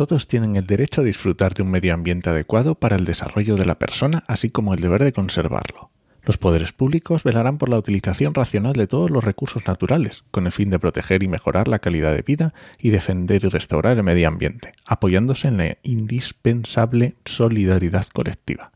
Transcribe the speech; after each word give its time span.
Todos 0.00 0.26
tienen 0.26 0.56
el 0.56 0.66
derecho 0.66 1.02
a 1.02 1.04
disfrutar 1.04 1.52
de 1.52 1.62
un 1.62 1.70
medio 1.70 1.92
ambiente 1.92 2.30
adecuado 2.30 2.74
para 2.74 2.96
el 2.96 3.04
desarrollo 3.04 3.56
de 3.56 3.66
la 3.66 3.78
persona, 3.78 4.24
así 4.28 4.48
como 4.48 4.72
el 4.72 4.80
deber 4.80 5.04
de 5.04 5.12
conservarlo. 5.12 5.90
Los 6.22 6.38
poderes 6.38 6.72
públicos 6.72 7.22
velarán 7.22 7.58
por 7.58 7.68
la 7.68 7.76
utilización 7.76 8.32
racional 8.32 8.72
de 8.72 8.86
todos 8.86 9.10
los 9.10 9.22
recursos 9.22 9.66
naturales, 9.66 10.24
con 10.30 10.46
el 10.46 10.52
fin 10.52 10.70
de 10.70 10.78
proteger 10.78 11.22
y 11.22 11.28
mejorar 11.28 11.68
la 11.68 11.80
calidad 11.80 12.14
de 12.14 12.22
vida 12.22 12.54
y 12.78 12.88
defender 12.88 13.44
y 13.44 13.48
restaurar 13.48 13.98
el 13.98 14.02
medio 14.02 14.26
ambiente, 14.26 14.72
apoyándose 14.86 15.48
en 15.48 15.58
la 15.58 15.76
indispensable 15.82 17.16
solidaridad 17.26 18.06
colectiva. 18.06 18.72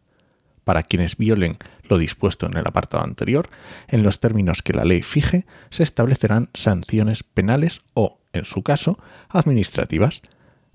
Para 0.63 0.83
quienes 0.83 1.17
violen 1.17 1.57
lo 1.89 1.97
dispuesto 1.97 2.45
en 2.45 2.59
el 2.59 2.67
apartado 2.67 3.03
anterior, 3.03 3.49
en 3.89 4.03
los 4.03 4.21
términos 4.21 4.61
que 4.61 4.75
la 4.75 4.85
ley 4.85 5.01
fije, 5.01 5.47
se 5.71 5.85
establecerán 5.85 6.51
sanciones 6.53 7.23
penales 7.23 7.81
o, 7.95 8.19
en 8.35 8.45
su 8.45 8.63
caso, 8.63 8.99
administrativas, 9.31 10.21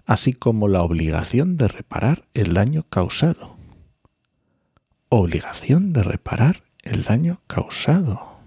así 0.10 0.34
como 0.34 0.68
la 0.68 0.82
obligación 0.82 1.56
de 1.56 1.68
reparar 1.68 2.26
el 2.34 2.56
daño 2.56 2.84
causado. 2.90 3.58
Obligación 5.08 5.94
de 5.94 6.02
reparar 6.02 6.64
el 6.82 7.04
daño 7.04 7.42
causado. 7.46 8.40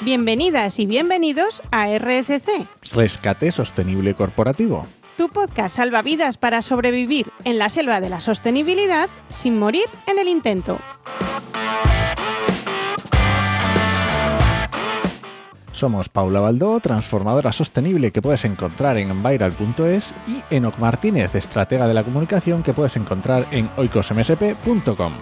Bienvenidas 0.00 0.78
y 0.78 0.86
bienvenidos 0.86 1.60
a 1.70 1.94
RSC, 1.98 2.66
Rescate 2.94 3.52
sostenible 3.52 4.14
corporativo. 4.14 4.86
Tu 5.20 5.28
podcast 5.28 5.76
salvavidas 5.76 6.38
para 6.38 6.62
sobrevivir 6.62 7.30
en 7.44 7.58
la 7.58 7.68
selva 7.68 8.00
de 8.00 8.08
la 8.08 8.20
sostenibilidad 8.20 9.10
sin 9.28 9.58
morir 9.58 9.84
en 10.06 10.18
el 10.18 10.28
intento. 10.28 10.78
Somos 15.72 16.08
Paula 16.08 16.40
Baldó, 16.40 16.80
transformadora 16.80 17.52
sostenible 17.52 18.12
que 18.12 18.22
puedes 18.22 18.46
encontrar 18.46 18.96
en 18.96 19.10
enviral.es 19.10 20.14
y 20.26 20.54
Enoc 20.54 20.78
Martínez, 20.78 21.34
estratega 21.34 21.86
de 21.86 21.92
la 21.92 22.02
comunicación 22.02 22.62
que 22.62 22.72
puedes 22.72 22.96
encontrar 22.96 23.44
en 23.50 23.68
oicosmsp.com. 23.76 25.12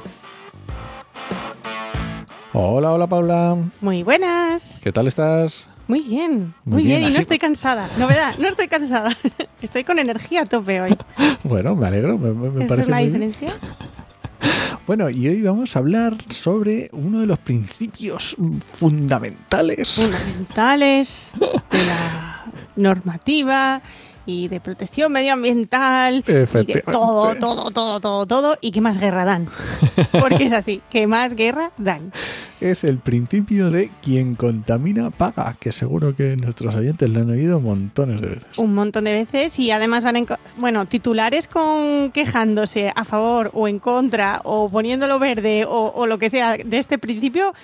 Hola, 2.52 2.92
hola 2.92 3.08
Paula. 3.08 3.56
Muy 3.80 4.04
buenas. 4.04 4.78
¿Qué 4.80 4.92
tal 4.92 5.08
estás? 5.08 5.66
Muy 5.88 6.00
bien, 6.00 6.54
Muy 6.64 6.74
muy, 6.74 6.82
bien, 6.84 6.98
bien, 7.00 7.10
y 7.10 7.14
no 7.14 7.20
estoy 7.20 7.38
cansada. 7.38 7.88
Novedad, 7.98 8.36
no 8.38 8.46
estoy 8.48 8.68
cansada. 8.68 9.16
Estoy 9.62 9.82
con 9.84 9.98
energía 9.98 10.42
a 10.42 10.44
tope 10.44 10.80
hoy. 10.80 10.96
Bueno, 11.44 11.74
me 11.74 11.86
alegro, 11.86 12.16
me, 12.18 12.32
me- 12.32 12.48
¿Esa 12.48 12.58
es 12.60 12.68
parece 12.68 12.90
la 12.90 12.98
bien. 12.98 13.08
diferencia? 13.12 13.52
Bueno, 14.86 15.10
y 15.10 15.28
hoy 15.28 15.42
vamos 15.42 15.76
a 15.76 15.80
hablar 15.80 16.16
sobre 16.30 16.88
uno 16.92 17.20
de 17.20 17.26
los 17.26 17.38
principios 17.40 18.36
fundamentales. 18.78 19.90
Fundamentales 19.94 21.32
de 21.70 21.86
la 21.86 22.44
normativa 22.76 23.82
y 24.28 24.46
de 24.48 24.60
protección 24.60 25.10
medioambiental 25.10 26.22
y 26.26 26.32
de 26.32 26.82
todo, 26.82 27.34
todo, 27.36 27.70
todo, 27.70 27.98
todo, 27.98 28.26
todo 28.26 28.58
y 28.60 28.72
que 28.72 28.82
más 28.82 29.00
guerra 29.00 29.24
dan. 29.24 29.48
Porque 30.12 30.44
es 30.44 30.52
así, 30.52 30.82
que 30.90 31.06
más 31.06 31.34
guerra 31.34 31.70
dan. 31.78 32.12
Es 32.60 32.84
el 32.84 32.98
principio 32.98 33.70
de 33.70 33.88
quien 34.02 34.34
contamina 34.34 35.10
paga, 35.10 35.56
que 35.58 35.72
seguro 35.72 36.14
que 36.14 36.36
nuestros 36.36 36.74
oyentes 36.74 37.08
lo 37.08 37.20
han 37.20 37.30
oído 37.30 37.58
montones 37.60 38.20
de 38.20 38.28
veces. 38.28 38.58
un 38.58 38.74
montón 38.74 39.04
de 39.04 39.14
veces 39.14 39.58
y 39.58 39.70
además 39.70 40.04
van 40.04 40.16
en 40.16 40.26
bueno 40.58 40.84
titulares 40.84 41.46
con 41.46 42.10
quejándose 42.12 42.92
a 42.94 43.04
favor 43.04 43.50
o 43.54 43.66
en 43.66 43.78
contra 43.78 44.42
o 44.44 44.68
poniéndolo 44.68 45.18
verde 45.18 45.64
o, 45.64 45.92
o 45.94 46.06
lo 46.06 46.18
que 46.18 46.28
sea 46.28 46.58
de 46.58 46.78
este 46.78 46.98
principio 46.98 47.54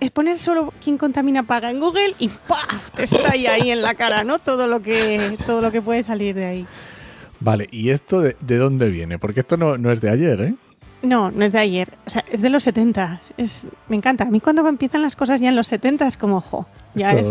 es 0.00 0.10
poner 0.10 0.38
solo 0.38 0.72
quien 0.82 0.98
contamina 0.98 1.42
paga 1.42 1.70
en 1.70 1.80
Google 1.80 2.14
y 2.18 2.28
¡paf! 2.28 2.90
te 2.94 3.04
estalla 3.04 3.52
ahí 3.54 3.70
en 3.70 3.82
la 3.82 3.94
cara 3.94 4.24
no 4.24 4.38
todo 4.38 4.66
lo 4.66 4.80
que 4.80 5.38
todo 5.46 5.62
lo 5.62 5.70
que 5.70 5.82
puede 5.82 6.02
salir 6.02 6.34
de 6.34 6.44
ahí 6.44 6.66
Vale, 7.40 7.68
¿y 7.70 7.90
esto 7.90 8.20
de, 8.22 8.36
de 8.40 8.56
dónde 8.56 8.88
viene? 8.88 9.18
Porque 9.18 9.40
esto 9.40 9.58
no, 9.58 9.76
no 9.76 9.92
es 9.92 10.00
de 10.00 10.08
ayer, 10.08 10.40
¿eh? 10.40 10.54
no 11.04 11.30
no 11.30 11.44
es 11.44 11.52
de 11.52 11.58
ayer 11.58 11.90
o 12.06 12.10
sea 12.10 12.24
es 12.30 12.40
de 12.40 12.50
los 12.50 12.62
70 12.64 13.20
es 13.36 13.66
me 13.88 13.96
encanta 13.96 14.24
a 14.24 14.30
mí 14.30 14.40
cuando 14.40 14.66
empiezan 14.66 15.02
las 15.02 15.16
cosas 15.16 15.40
ya 15.40 15.48
en 15.48 15.56
los 15.56 15.66
70 15.68 16.06
es 16.06 16.16
como 16.16 16.40
jo 16.40 16.66
ya 16.94 17.12
es 17.12 17.26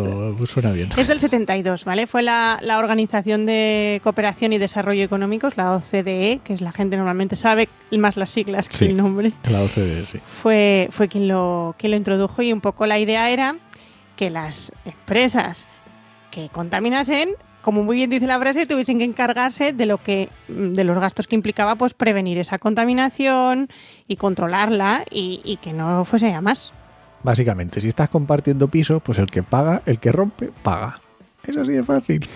suena 0.50 0.72
bien. 0.72 0.90
Es 0.98 1.08
del 1.08 1.20
72, 1.20 1.86
¿vale? 1.86 2.08
Fue 2.08 2.22
la, 2.22 2.60
la 2.62 2.80
Organización 2.80 3.46
de 3.46 4.02
Cooperación 4.04 4.54
y 4.54 4.58
Desarrollo 4.58 5.04
Económicos, 5.04 5.58
la 5.58 5.72
OCDE, 5.74 6.42
que 6.44 6.54
es 6.54 6.62
la 6.62 6.72
gente 6.72 6.98
normalmente 6.98 7.36
sabe 7.36 7.70
más 7.92 8.18
las 8.18 8.30
siglas 8.30 8.70
que 8.70 8.78
Sí. 8.78 8.86
el 8.86 8.98
nombre, 8.98 9.32
La 9.44 9.62
OCDE, 9.62 10.06
sí. 10.08 10.20
fue, 10.42 10.90
fue 10.92 11.08
quien, 11.08 11.28
lo, 11.28 11.76
quien 11.78 11.92
lo 11.92 11.98
introdujo 11.98 12.42
y 12.42 12.52
un 12.52 12.62
poco 12.62 12.86
la 12.86 13.00
idea 13.00 13.30
era 13.30 13.56
que 14.16 14.30
las 14.30 14.72
empresas 14.86 15.68
que 16.32 16.50
contaminasen, 16.50 17.30
como 17.62 17.84
muy 17.84 17.96
bien 17.96 18.10
dice 18.10 18.28
la 18.28 18.40
frase, 18.40 18.66
tuviesen 18.66 18.98
que 18.98 19.06
encargarse 19.06 19.72
de 19.72 19.86
lo 19.86 19.98
que 20.00 20.30
de 20.48 20.84
los 20.84 20.98
gastos 21.00 21.28
que 21.28 21.36
implicaba 21.36 21.76
pues 21.76 21.94
prevenir 21.94 22.38
esa 22.38 22.58
contaminación 22.60 23.70
y 24.08 24.16
controlarla 24.18 25.06
y, 25.12 25.42
y 25.46 25.58
que 25.58 25.74
no 25.74 26.04
fuese 26.06 26.34
a 26.34 26.42
más. 26.42 26.74
Básicamente, 27.24 27.80
si 27.82 27.88
estás 27.88 28.10
compartiendo 28.10 28.68
piso, 28.68 29.00
pues 29.00 29.18
el 29.18 29.28
que 29.28 29.44
paga, 29.44 29.82
el 29.86 30.00
que 30.00 30.12
rompe, 30.12 30.50
paga. 30.62 31.00
Es 31.48 31.58
así 31.58 31.72
de 31.72 31.84
fácil. 31.84 32.30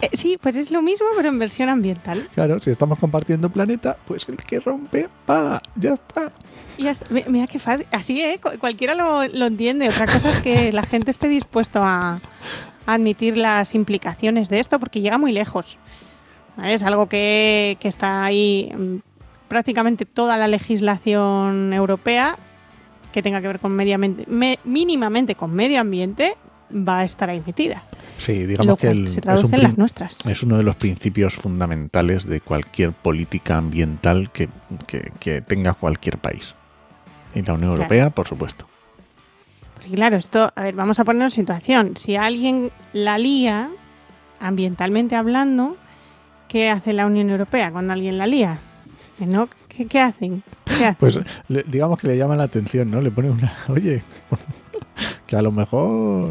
Eh, 0.00 0.10
sí, 0.12 0.38
pues 0.40 0.56
es 0.56 0.70
lo 0.70 0.80
mismo, 0.82 1.06
pero 1.16 1.28
en 1.28 1.38
versión 1.38 1.68
ambiental. 1.68 2.28
Claro, 2.34 2.60
si 2.60 2.70
estamos 2.70 2.98
compartiendo 2.98 3.50
planeta, 3.50 3.96
pues 4.06 4.28
el 4.28 4.36
que 4.36 4.60
rompe, 4.60 5.08
paga. 5.26 5.60
Ya 5.74 5.94
está. 5.94 6.30
Y 6.76 6.84
ya 6.84 6.92
está. 6.92 7.06
Mi- 7.12 7.24
Mira 7.28 7.46
qué 7.48 7.58
fácil. 7.58 7.86
Así, 7.90 8.20
¿eh? 8.20 8.38
Cu- 8.40 8.56
Cualquiera 8.60 8.94
lo, 8.94 9.26
lo 9.26 9.46
entiende. 9.46 9.88
Otra 9.88 10.06
cosa 10.06 10.30
es 10.30 10.38
que 10.40 10.72
la 10.72 10.82
gente 10.84 11.10
esté 11.10 11.26
dispuesto 11.28 11.80
a, 11.82 12.20
admitir 12.86 13.36
las 13.36 13.74
implicaciones 13.74 14.48
de 14.48 14.60
esto 14.60 14.78
porque 14.78 15.00
llega 15.00 15.18
muy 15.18 15.32
lejos. 15.32 15.78
¿Vale? 16.56 16.74
Es 16.74 16.82
algo 16.84 17.08
que, 17.08 17.76
que 17.80 17.88
está 17.88 18.24
ahí 18.24 18.72
mm, 18.76 18.96
prácticamente 19.48 20.06
toda 20.06 20.36
la 20.36 20.46
legislación 20.48 21.72
europea 21.72 22.38
que 23.12 23.22
tenga 23.22 23.40
que 23.40 23.46
ver 23.48 23.58
con 23.58 23.72
medio 23.72 23.94
ambiente, 23.96 24.24
me- 24.28 24.58
mínimamente 24.64 25.34
con 25.34 25.52
medio 25.54 25.80
ambiente, 25.80 26.34
va 26.70 27.00
a 27.00 27.04
estar 27.04 27.30
ahí 27.30 27.42
metida. 27.46 27.82
Sí, 28.18 28.42
Lo 28.42 28.48
digamos 28.48 28.78
que 28.78 28.88
el- 28.88 29.08
se 29.08 29.16
es, 29.16 29.20
traduce 29.22 29.46
un 29.46 29.54
en 29.54 29.62
las 29.62 29.78
nuestras. 29.78 30.26
es 30.26 30.42
uno 30.42 30.56
de 30.58 30.62
los 30.64 30.76
principios 30.76 31.34
fundamentales 31.34 32.24
de 32.26 32.40
cualquier 32.40 32.92
política 32.92 33.56
ambiental 33.58 34.30
que, 34.32 34.48
que- 34.86 35.12
que 35.20 35.40
tenga 35.40 35.74
cualquier 35.74 36.18
país. 36.18 36.54
Y 37.34 37.42
la 37.42 37.54
Unión 37.54 37.70
Claro. 37.70 37.74
Europea, 37.82 38.10
por 38.10 38.26
supuesto. 38.26 38.66
Porque 39.74 39.90
claro, 39.94 40.16
esto, 40.16 40.50
a 40.54 40.62
ver, 40.62 40.74
vamos 40.74 40.98
a 40.98 41.04
ponernos 41.04 41.36
en 41.38 41.42
situación. 41.44 41.96
Si 41.96 42.16
alguien 42.16 42.70
la 42.92 43.16
lía, 43.18 43.68
ambientalmente 44.40 45.14
hablando, 45.14 45.76
¿qué 46.48 46.68
hace 46.70 46.92
la 46.92 47.06
Unión 47.06 47.30
Europea 47.30 47.70
cuando 47.70 47.92
alguien 47.92 48.18
la 48.18 48.26
lía? 48.26 48.58
¿Que 49.18 49.26
no? 49.26 49.48
¿Qué, 49.68 49.86
qué 49.86 50.00
hacen? 50.00 50.42
Pues 50.98 51.18
le- 51.48 51.64
digamos 51.64 51.98
que 51.98 52.06
le 52.08 52.16
llama 52.16 52.36
la 52.36 52.44
atención, 52.44 52.90
¿no? 52.90 53.00
Le 53.00 53.10
pone 53.10 53.30
una, 53.30 53.52
oye, 53.68 54.02
que 55.26 55.36
a 55.36 55.42
lo 55.42 55.52
mejor... 55.52 56.30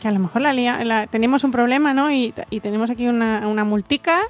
que 0.00 0.08
a 0.08 0.12
lo 0.12 0.18
mejor 0.20 0.40
la 0.42 1.06
tenemos 1.06 1.44
un 1.44 1.52
problema, 1.52 1.92
¿no? 1.94 2.10
Y, 2.10 2.32
y 2.50 2.60
tenemos 2.60 2.90
aquí 2.90 3.06
una, 3.06 3.46
una 3.48 3.64
multica 3.64 4.20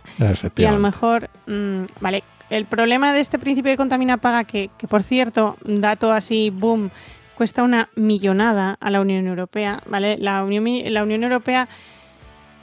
y 0.62 0.66
a 0.66 0.72
lo 0.72 0.78
mejor, 0.80 1.30
mm, 1.46 1.84
vale, 2.00 2.24
el 2.50 2.64
problema 2.64 3.12
de 3.12 3.20
este 3.20 3.38
principio 3.38 3.70
de 3.70 3.76
contamina 3.76 4.16
paga, 4.16 4.44
que, 4.44 4.70
que 4.76 4.88
por 4.88 5.02
cierto, 5.04 5.56
dato 5.64 6.12
así, 6.12 6.50
boom, 6.50 6.90
cuesta 7.36 7.62
una 7.62 7.88
millonada 7.94 8.76
a 8.80 8.90
la 8.90 9.00
Unión 9.00 9.26
Europea, 9.26 9.80
¿vale? 9.88 10.18
La 10.18 10.42
Unión, 10.44 10.64
la 10.92 11.02
Unión 11.04 11.22
Europea 11.22 11.68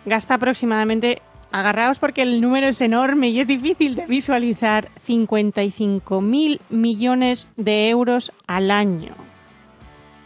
gasta 0.05 0.35
aproximadamente, 0.35 1.21
agarraos 1.51 1.99
porque 1.99 2.21
el 2.21 2.41
número 2.41 2.67
es 2.67 2.81
enorme 2.81 3.29
y 3.29 3.39
es 3.39 3.47
difícil 3.47 3.95
de 3.95 4.05
visualizar, 4.05 4.87
55 5.01 6.21
mil 6.21 6.61
millones 6.69 7.49
de 7.55 7.89
euros 7.89 8.31
al 8.47 8.71
año 8.71 9.13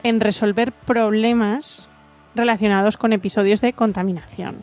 en 0.04 0.20
resolver 0.20 0.72
problemas 0.72 1.88
relacionados 2.36 2.98
con 2.98 3.14
episodios 3.14 3.62
de 3.62 3.74
contaminación 3.74 4.56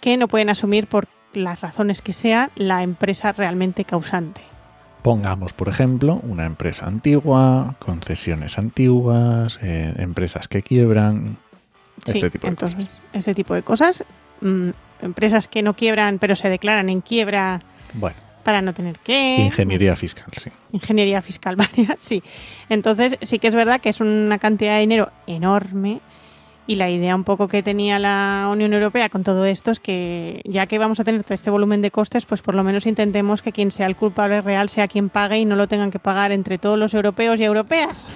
que 0.00 0.16
no 0.16 0.28
pueden 0.28 0.48
asumir 0.50 0.86
por 0.86 1.08
las 1.34 1.60
razones 1.60 2.02
que 2.02 2.12
sea 2.12 2.50
la 2.56 2.82
empresa 2.82 3.32
realmente 3.32 3.84
causante. 3.84 4.40
Pongamos, 5.02 5.52
por 5.52 5.68
ejemplo, 5.68 6.20
una 6.24 6.46
empresa 6.46 6.86
antigua, 6.86 7.74
concesiones 7.78 8.58
antiguas, 8.58 9.58
eh, 9.62 9.94
empresas 9.98 10.48
que 10.48 10.62
quiebran, 10.62 11.38
Sí, 12.04 12.12
este 12.12 12.30
tipo 12.30 12.46
de 12.46 12.50
entonces, 12.50 12.76
cosas. 12.78 13.00
ese 13.12 13.34
tipo 13.34 13.54
de 13.54 13.62
cosas. 13.62 14.04
Mm, 14.40 14.70
empresas 15.02 15.48
que 15.48 15.62
no 15.62 15.74
quiebran, 15.74 16.18
pero 16.18 16.36
se 16.36 16.48
declaran 16.48 16.88
en 16.88 17.00
quiebra 17.00 17.60
Bueno, 17.94 18.16
para 18.44 18.62
no 18.62 18.72
tener 18.72 18.98
que. 18.98 19.36
ingeniería 19.38 19.96
fiscal, 19.96 20.26
sí. 20.42 20.50
Ingeniería 20.72 21.22
fiscal 21.22 21.56
varias, 21.56 21.96
sí. 21.98 22.22
Entonces, 22.68 23.18
sí 23.20 23.38
que 23.38 23.48
es 23.48 23.54
verdad 23.54 23.80
que 23.80 23.88
es 23.88 24.00
una 24.00 24.38
cantidad 24.38 24.74
de 24.74 24.80
dinero 24.80 25.10
enorme 25.26 26.00
Y 26.66 26.76
la 26.76 26.88
idea 26.88 27.16
un 27.16 27.24
poco 27.24 27.48
que 27.48 27.62
tenía 27.62 27.98
la 27.98 28.48
Unión 28.52 28.72
Europea 28.72 29.08
con 29.08 29.24
todo 29.24 29.44
esto 29.44 29.72
es 29.72 29.80
que 29.80 30.40
ya 30.44 30.66
que 30.66 30.78
vamos 30.78 31.00
a 31.00 31.04
tener 31.04 31.24
todo 31.24 31.34
este 31.34 31.50
volumen 31.50 31.82
de 31.82 31.90
costes, 31.90 32.26
pues 32.26 32.42
por 32.42 32.54
lo 32.54 32.62
menos 32.62 32.86
intentemos 32.86 33.42
que 33.42 33.50
quien 33.50 33.70
sea 33.72 33.86
el 33.86 33.96
culpable 33.96 34.40
real 34.40 34.68
sea 34.68 34.86
quien 34.86 35.08
pague 35.08 35.38
y 35.38 35.44
no 35.44 35.56
lo 35.56 35.66
tengan 35.66 35.90
que 35.90 35.98
pagar 35.98 36.30
entre 36.30 36.58
todos 36.58 36.78
los 36.78 36.94
europeos 36.94 37.40
y 37.40 37.44
europeas. 37.44 38.08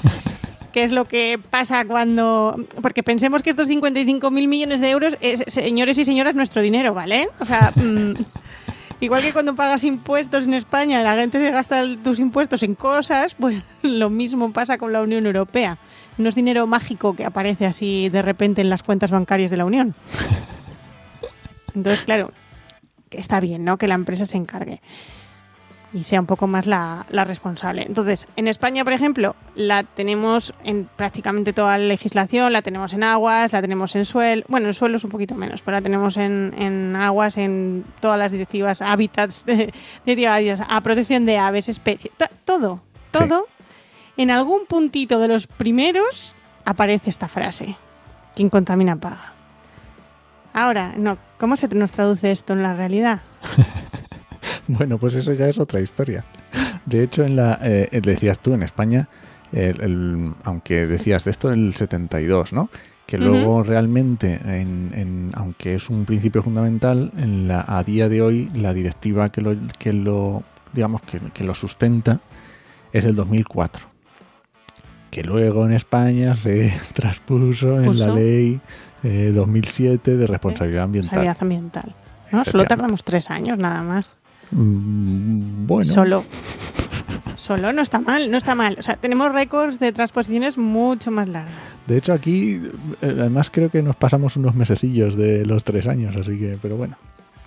Que 0.74 0.82
es 0.82 0.90
lo 0.90 1.04
que 1.04 1.38
pasa 1.50 1.84
cuando... 1.84 2.66
Porque 2.82 3.04
pensemos 3.04 3.44
que 3.44 3.50
estos 3.50 3.68
55.000 3.68 4.48
millones 4.48 4.80
de 4.80 4.90
euros, 4.90 5.16
es, 5.20 5.44
señores 5.46 5.96
y 5.98 6.04
señoras, 6.04 6.34
nuestro 6.34 6.62
dinero, 6.62 6.92
¿vale? 6.92 7.28
O 7.38 7.44
sea... 7.44 7.72
Mm, 7.84 8.14
igual 9.00 9.22
que 9.22 9.32
cuando 9.32 9.54
pagas 9.54 9.84
impuestos 9.84 10.44
en 10.44 10.54
España, 10.54 11.02
la 11.02 11.14
gente 11.16 11.38
se 11.38 11.50
gasta 11.50 11.82
tus 12.02 12.18
impuestos 12.18 12.62
en 12.62 12.74
cosas, 12.74 13.34
pues 13.34 13.62
lo 13.82 14.08
mismo 14.08 14.52
pasa 14.52 14.78
con 14.78 14.92
la 14.92 15.02
Unión 15.02 15.26
Europea 15.26 15.78
no 16.16 16.28
es 16.28 16.34
dinero 16.34 16.66
mágico 16.66 17.14
que 17.14 17.24
aparece 17.24 17.66
así 17.66 18.08
de 18.08 18.22
repente 18.22 18.60
en 18.60 18.70
las 18.70 18.82
cuentas 18.82 19.10
bancarias 19.10 19.50
de 19.50 19.56
la 19.56 19.64
Unión. 19.64 19.94
Entonces, 21.74 22.04
claro, 22.04 22.32
está 23.10 23.40
bien, 23.40 23.64
¿no? 23.64 23.76
Que 23.76 23.88
la 23.88 23.94
empresa 23.94 24.24
se 24.24 24.36
encargue 24.36 24.80
y 25.94 26.02
sea 26.02 26.20
un 26.20 26.26
poco 26.26 26.48
más 26.48 26.66
la, 26.66 27.06
responsable. 27.08 27.84
Entonces, 27.86 28.26
en 28.34 28.48
España, 28.48 28.82
por 28.82 28.92
ejemplo, 28.92 29.36
la 29.54 29.84
tenemos 29.84 30.52
en 30.64 30.88
prácticamente 30.96 31.52
toda 31.52 31.78
la 31.78 31.84
legislación, 31.84 32.52
la 32.52 32.62
tenemos 32.62 32.92
en 32.92 33.04
aguas, 33.04 33.52
la 33.52 33.62
tenemos 33.62 33.94
en 33.94 34.04
suelo, 34.04 34.42
bueno, 34.48 34.66
en 34.66 34.74
suelo 34.74 34.96
es 34.96 35.04
un 35.04 35.10
poquito 35.10 35.36
menos, 35.36 35.62
pero 35.62 35.76
la 35.76 35.82
tenemos 35.82 36.16
en, 36.16 36.96
aguas, 36.96 37.36
en 37.36 37.84
todas 38.00 38.18
las 38.18 38.32
directivas, 38.32 38.82
hábitats 38.82 39.46
de, 39.46 39.72
de, 40.04 40.58
a 40.68 40.80
protección 40.80 41.24
de 41.26 41.38
aves, 41.38 41.68
especies, 41.68 42.12
todo, 42.44 42.80
todo 43.12 43.46
en 44.16 44.32
algún 44.32 44.66
puntito 44.66 45.20
de 45.20 45.28
los 45.28 45.46
primeros 45.46 46.34
aparece 46.64 47.10
esta 47.10 47.28
frase. 47.28 47.76
Quien 48.34 48.50
contamina 48.50 48.96
paga. 48.96 49.32
Ahora, 50.52 50.94
no, 50.96 51.18
¿cómo 51.38 51.56
se 51.56 51.68
nos 51.68 51.92
traduce 51.92 52.32
esto 52.32 52.52
en 52.52 52.62
la 52.64 52.74
realidad? 52.74 53.20
bueno, 54.68 54.98
pues 54.98 55.14
eso 55.14 55.32
ya 55.32 55.48
es 55.48 55.58
otra 55.58 55.80
historia. 55.80 56.24
De 56.86 57.02
hecho, 57.02 57.24
en 57.24 57.36
la, 57.36 57.58
eh, 57.62 58.00
decías 58.02 58.38
tú, 58.38 58.52
en 58.54 58.62
España, 58.62 59.08
aunque 60.42 60.86
decías 60.86 61.24
de 61.24 61.30
esto 61.30 61.52
en 61.52 61.66
el 61.68 61.74
72, 61.74 62.52
¿no? 62.52 62.68
Que 63.06 63.18
luego 63.18 63.62
realmente, 63.62 64.40
en, 64.42 65.30
aunque 65.34 65.74
es 65.76 65.90
un 65.90 66.04
principio 66.04 66.42
fundamental, 66.42 67.12
en 67.16 67.46
la, 67.46 67.64
a 67.66 67.84
día 67.84 68.08
de 68.08 68.22
hoy 68.22 68.50
la 68.54 68.74
directiva 68.74 69.28
que 69.28 69.42
lo, 69.42 69.54
que 69.78 69.92
lo 69.92 70.42
digamos, 70.72 71.02
que, 71.02 71.20
que 71.32 71.44
lo 71.44 71.54
sustenta 71.54 72.18
es 72.92 73.04
el 73.04 73.14
2004 73.14 73.94
que 75.14 75.22
luego 75.22 75.64
en 75.64 75.72
España 75.72 76.34
se 76.34 76.74
transpuso 76.92 77.80
en 77.80 77.96
la 78.00 78.08
ley 78.08 78.60
2007 79.04 80.10
eh, 80.10 80.16
de 80.16 80.26
responsabilidad 80.26 80.82
ambiental. 80.82 81.24
Responsabilidad 81.24 81.36
ambiental. 81.40 81.94
¿no? 82.32 82.44
Solo 82.44 82.64
tardamos 82.64 83.04
tres 83.04 83.30
años 83.30 83.56
nada 83.56 83.82
más. 83.82 84.18
Mm, 84.54 85.66
bueno. 85.66 85.84
Solo. 85.84 86.24
Solo 87.36 87.72
no 87.72 87.82
está 87.82 88.00
mal, 88.00 88.30
no 88.30 88.38
está 88.38 88.54
mal. 88.54 88.76
O 88.78 88.82
sea, 88.82 88.96
tenemos 88.96 89.30
récords 89.32 89.78
de 89.78 89.92
transposiciones 89.92 90.56
mucho 90.56 91.10
más 91.10 91.28
largas. 91.28 91.78
De 91.86 91.98
hecho, 91.98 92.14
aquí, 92.14 92.54
eh, 93.02 93.16
además, 93.18 93.50
creo 93.50 93.70
que 93.70 93.82
nos 93.82 93.96
pasamos 93.96 94.36
unos 94.36 94.54
mesecillos 94.54 95.16
de 95.16 95.44
los 95.44 95.64
tres 95.64 95.86
años, 95.86 96.16
así 96.16 96.38
que, 96.38 96.56
pero 96.62 96.76
bueno. 96.76 96.96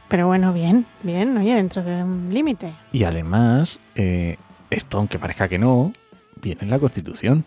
Pero 0.07 0.27
bueno, 0.27 0.54
bien, 0.54 0.86
bien, 1.04 1.38
oye, 1.38 1.56
dentro 1.56 1.83
de 1.83 2.04
un 2.04 2.30
límite. 2.31 2.74
Y 2.92 3.06
además, 3.06 3.80
eh, 3.95 4.38
esto, 4.69 5.00
aunque 5.00 5.19
parezca 5.19 5.48
que 5.48 5.57
no, 5.57 5.94
viene 6.42 6.62
en 6.62 6.69
la 6.69 6.80
Constitución. 6.80 7.44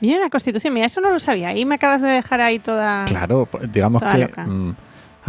Mira 0.00 0.18
la 0.18 0.30
Constitución, 0.30 0.74
mira, 0.74 0.86
eso 0.86 1.00
no 1.00 1.10
lo 1.10 1.20
sabía. 1.20 1.48
Ahí 1.50 1.64
me 1.64 1.76
acabas 1.76 2.02
de 2.02 2.08
dejar 2.08 2.40
ahí 2.40 2.58
toda. 2.58 3.04
Claro, 3.04 3.48
digamos 3.72 4.02
que. 4.02 4.26
Mm, 4.42 4.74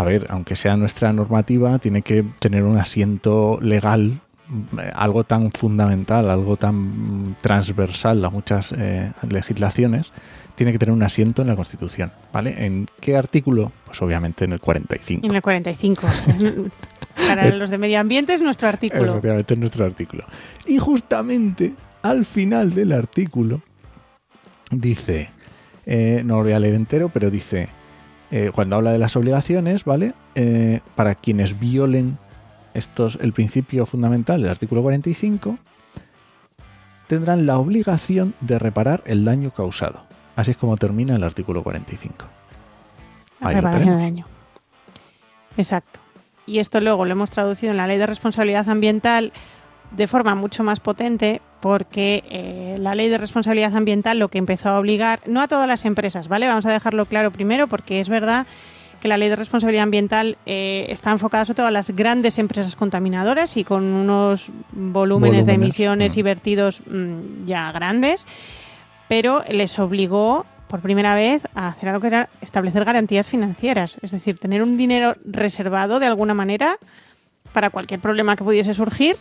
a 0.02 0.04
ver, 0.04 0.26
aunque 0.30 0.56
sea 0.56 0.76
nuestra 0.76 1.14
normativa, 1.14 1.78
tiene 1.80 2.02
que 2.02 2.24
tener 2.40 2.64
un 2.64 2.78
asiento 2.78 3.60
legal, 3.62 4.20
mm, 4.48 4.80
algo 4.94 5.24
tan 5.24 5.52
fundamental, 5.52 6.30
algo 6.30 6.58
tan 6.58 7.36
transversal 7.42 8.24
a 8.26 8.30
muchas 8.30 8.74
eh, 8.78 9.12
legislaciones, 9.30 10.12
tiene 10.56 10.72
que 10.72 10.80
tener 10.80 10.94
un 10.94 11.04
asiento 11.04 11.42
en 11.44 11.50
la 11.50 11.56
Constitución, 11.56 12.12
¿vale? 12.34 12.66
¿En 12.66 12.88
qué 13.00 13.16
artículo? 13.16 13.72
Pues 13.86 14.02
obviamente 14.02 14.46
en 14.46 14.54
el 14.54 14.60
45. 14.60 15.26
En 15.26 15.36
el 15.36 15.42
45. 15.42 16.08
Para 17.28 17.50
los 17.50 17.70
de 17.70 17.78
medio 17.78 18.00
ambiente 18.00 18.34
es 18.34 18.42
nuestro 18.42 18.68
artículo. 18.68 19.12
Efectivamente 19.12 19.54
es 19.54 19.60
nuestro 19.60 19.86
artículo. 19.86 20.26
Y 20.66 20.78
justamente 20.78 21.74
al 22.02 22.26
final 22.26 22.74
del 22.74 22.92
artículo 22.92 23.62
dice, 24.72 25.30
eh, 25.86 26.24
no 26.26 26.38
lo 26.38 26.44
voy 26.44 26.54
a 26.54 26.60
leer 26.60 26.74
entero, 26.74 27.10
pero 27.10 27.30
dice, 27.30 27.70
eh, 28.32 28.52
cuando 28.54 28.78
habla 28.78 28.92
de 28.92 29.00
las 29.00 29.16
obligaciones, 29.16 29.84
¿vale? 29.84 30.14
Eh, 30.36 30.80
para 30.96 31.16
quienes 31.16 31.60
violen 31.60 32.18
estos, 32.74 33.18
el 33.22 33.34
principio 33.34 33.86
fundamental 33.86 34.42
del 34.42 34.50
artículo 34.50 34.82
45, 34.82 35.58
tendrán 37.08 37.46
la 37.46 37.58
obligación 37.58 38.34
de 38.40 38.58
reparar 38.58 39.04
el 39.06 39.26
daño 39.26 39.52
causado. 39.52 40.00
Así 40.38 40.52
es 40.52 40.58
como 40.58 40.78
termina 40.78 41.16
el 41.16 41.24
artículo 41.24 41.62
45. 41.62 42.26
reparación 43.42 43.98
de 43.98 44.02
daño. 44.02 44.26
Exacto. 45.58 46.00
Y 46.46 46.60
esto 46.60 46.80
luego 46.80 47.04
lo 47.04 47.12
hemos 47.12 47.32
traducido 47.32 47.72
en 47.72 47.78
la 47.78 47.88
ley 47.88 47.98
de 47.98 48.08
responsabilidad 48.08 48.70
ambiental 48.70 49.34
de 49.92 50.08
forma 50.08 50.36
mucho 50.36 50.64
más 50.64 50.80
potente 50.80 51.42
porque 51.62 52.24
eh, 52.30 52.78
la 52.80 52.96
ley 52.96 53.08
de 53.10 53.18
responsabilidad 53.18 53.76
ambiental 53.76 54.20
lo 54.20 54.30
que 54.30 54.40
empezó 54.40 54.70
a 54.70 54.80
obligar, 54.80 55.20
no 55.28 55.42
a 55.42 55.48
todas 55.48 55.68
las 55.68 55.86
empresas, 55.86 56.28
¿vale? 56.28 56.48
Vamos 56.48 56.66
a 56.66 56.74
dejarlo 56.74 57.06
claro 57.06 57.32
primero 57.32 57.68
porque 57.68 58.00
es 58.00 58.10
verdad 58.10 58.48
que 59.00 59.08
la 59.08 59.18
ley 59.18 59.30
de 59.30 59.36
responsabilidad 59.36 59.84
ambiental 59.84 60.38
eh, 60.46 60.86
está 60.90 61.12
enfocada 61.12 61.46
sobre 61.46 61.58
todo 61.58 61.68
a 61.68 61.72
las 61.72 61.90
grandes 61.92 62.38
empresas 62.38 62.76
contaminadoras 62.76 63.58
y 63.58 63.64
con 63.64 63.84
unos 63.84 64.52
volúmenes, 64.72 65.46
de 65.46 65.54
emisiones 65.54 66.18
y 66.18 66.22
vertidos 66.22 66.82
mm, 66.86 67.46
ya 67.46 67.72
grandes, 67.72 68.26
pero 69.08 69.44
les 69.50 69.78
obligó 69.80 70.46
por 70.68 70.80
primera 70.82 71.16
vez 71.16 71.42
a 71.54 71.68
hacer 71.68 71.90
algo 71.90 72.02
que 72.02 72.08
era 72.08 72.30
establecer 72.42 72.86
garantías 72.86 73.28
financieras, 73.28 73.98
es 74.02 74.12
decir, 74.12 74.38
tener 74.38 74.64
un 74.64 74.78
dinero 74.78 75.16
reservado 75.26 76.00
de 76.00 76.06
alguna 76.06 76.34
manera 76.34 76.78
para 77.52 77.72
cualquier 77.72 78.00
problema 78.00 78.36
que 78.36 78.44
pudiese 78.44 78.74
surgir 78.74 79.18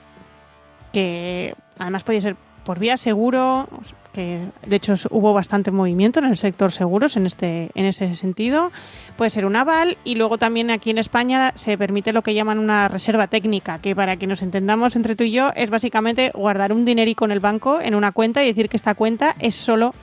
que 0.92 1.54
además 1.78 2.04
podía 2.04 2.22
ser 2.22 2.36
por 2.64 2.78
vía 2.78 2.96
seguro, 2.96 3.68
que 4.12 4.40
de 4.66 4.76
hecho 4.76 4.94
hubo 5.10 5.32
bastante 5.32 5.70
movimiento 5.70 6.18
en 6.18 6.26
el 6.26 6.36
sector 6.36 6.72
seguros 6.72 7.16
en 7.16 7.26
este 7.26 7.70
en 7.74 7.84
ese 7.84 8.14
sentido. 8.16 8.70
Puede 9.16 9.30
ser 9.30 9.46
un 9.46 9.56
aval 9.56 9.96
y 10.04 10.16
luego 10.16 10.38
también 10.38 10.70
aquí 10.70 10.90
en 10.90 10.98
España 10.98 11.52
se 11.54 11.78
permite 11.78 12.12
lo 12.12 12.22
que 12.22 12.34
llaman 12.34 12.58
una 12.58 12.88
reserva 12.88 13.26
técnica, 13.28 13.78
que 13.78 13.94
para 13.94 14.16
que 14.16 14.26
nos 14.26 14.42
entendamos 14.42 14.96
entre 14.96 15.16
tú 15.16 15.24
y 15.24 15.32
yo 15.32 15.50
es 15.56 15.70
básicamente 15.70 16.32
guardar 16.34 16.72
un 16.72 16.84
dinerico 16.84 17.24
en 17.24 17.30
el 17.30 17.40
banco 17.40 17.80
en 17.80 17.94
una 17.94 18.12
cuenta 18.12 18.42
y 18.42 18.46
decir 18.46 18.68
que 18.68 18.76
esta 18.76 18.94
cuenta 18.94 19.34
es 19.38 19.54
solo, 19.54 19.94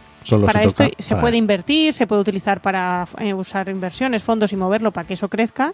para 0.45 0.63
esto 0.63 0.85
se 0.99 1.15
puede 1.15 1.37
invertir, 1.37 1.93
se 1.93 2.07
puede 2.07 2.21
utilizar 2.21 2.61
para 2.61 3.07
eh, 3.19 3.33
usar 3.33 3.69
inversiones, 3.69 4.23
fondos 4.23 4.51
y 4.51 4.57
moverlo 4.57 4.91
para 4.91 5.07
que 5.07 5.13
eso 5.13 5.29
crezca, 5.29 5.73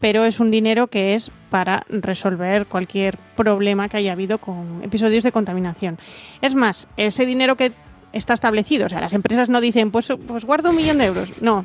pero 0.00 0.24
es 0.24 0.40
un 0.40 0.50
dinero 0.50 0.86
que 0.86 1.14
es 1.14 1.30
para 1.50 1.84
resolver 1.88 2.66
cualquier 2.66 3.18
problema 3.36 3.88
que 3.88 3.96
haya 3.96 4.12
habido 4.12 4.38
con 4.38 4.82
episodios 4.82 5.24
de 5.24 5.32
contaminación. 5.32 5.98
Es 6.40 6.54
más, 6.54 6.88
ese 6.96 7.26
dinero 7.26 7.56
que 7.56 7.72
está 8.12 8.34
establecido, 8.34 8.86
o 8.86 8.88
sea, 8.88 9.00
las 9.00 9.12
empresas 9.12 9.48
no 9.48 9.60
dicen, 9.60 9.90
pues, 9.90 10.12
pues 10.26 10.44
guardo 10.44 10.70
un 10.70 10.76
millón 10.76 10.98
de 10.98 11.06
euros. 11.06 11.30
No, 11.40 11.64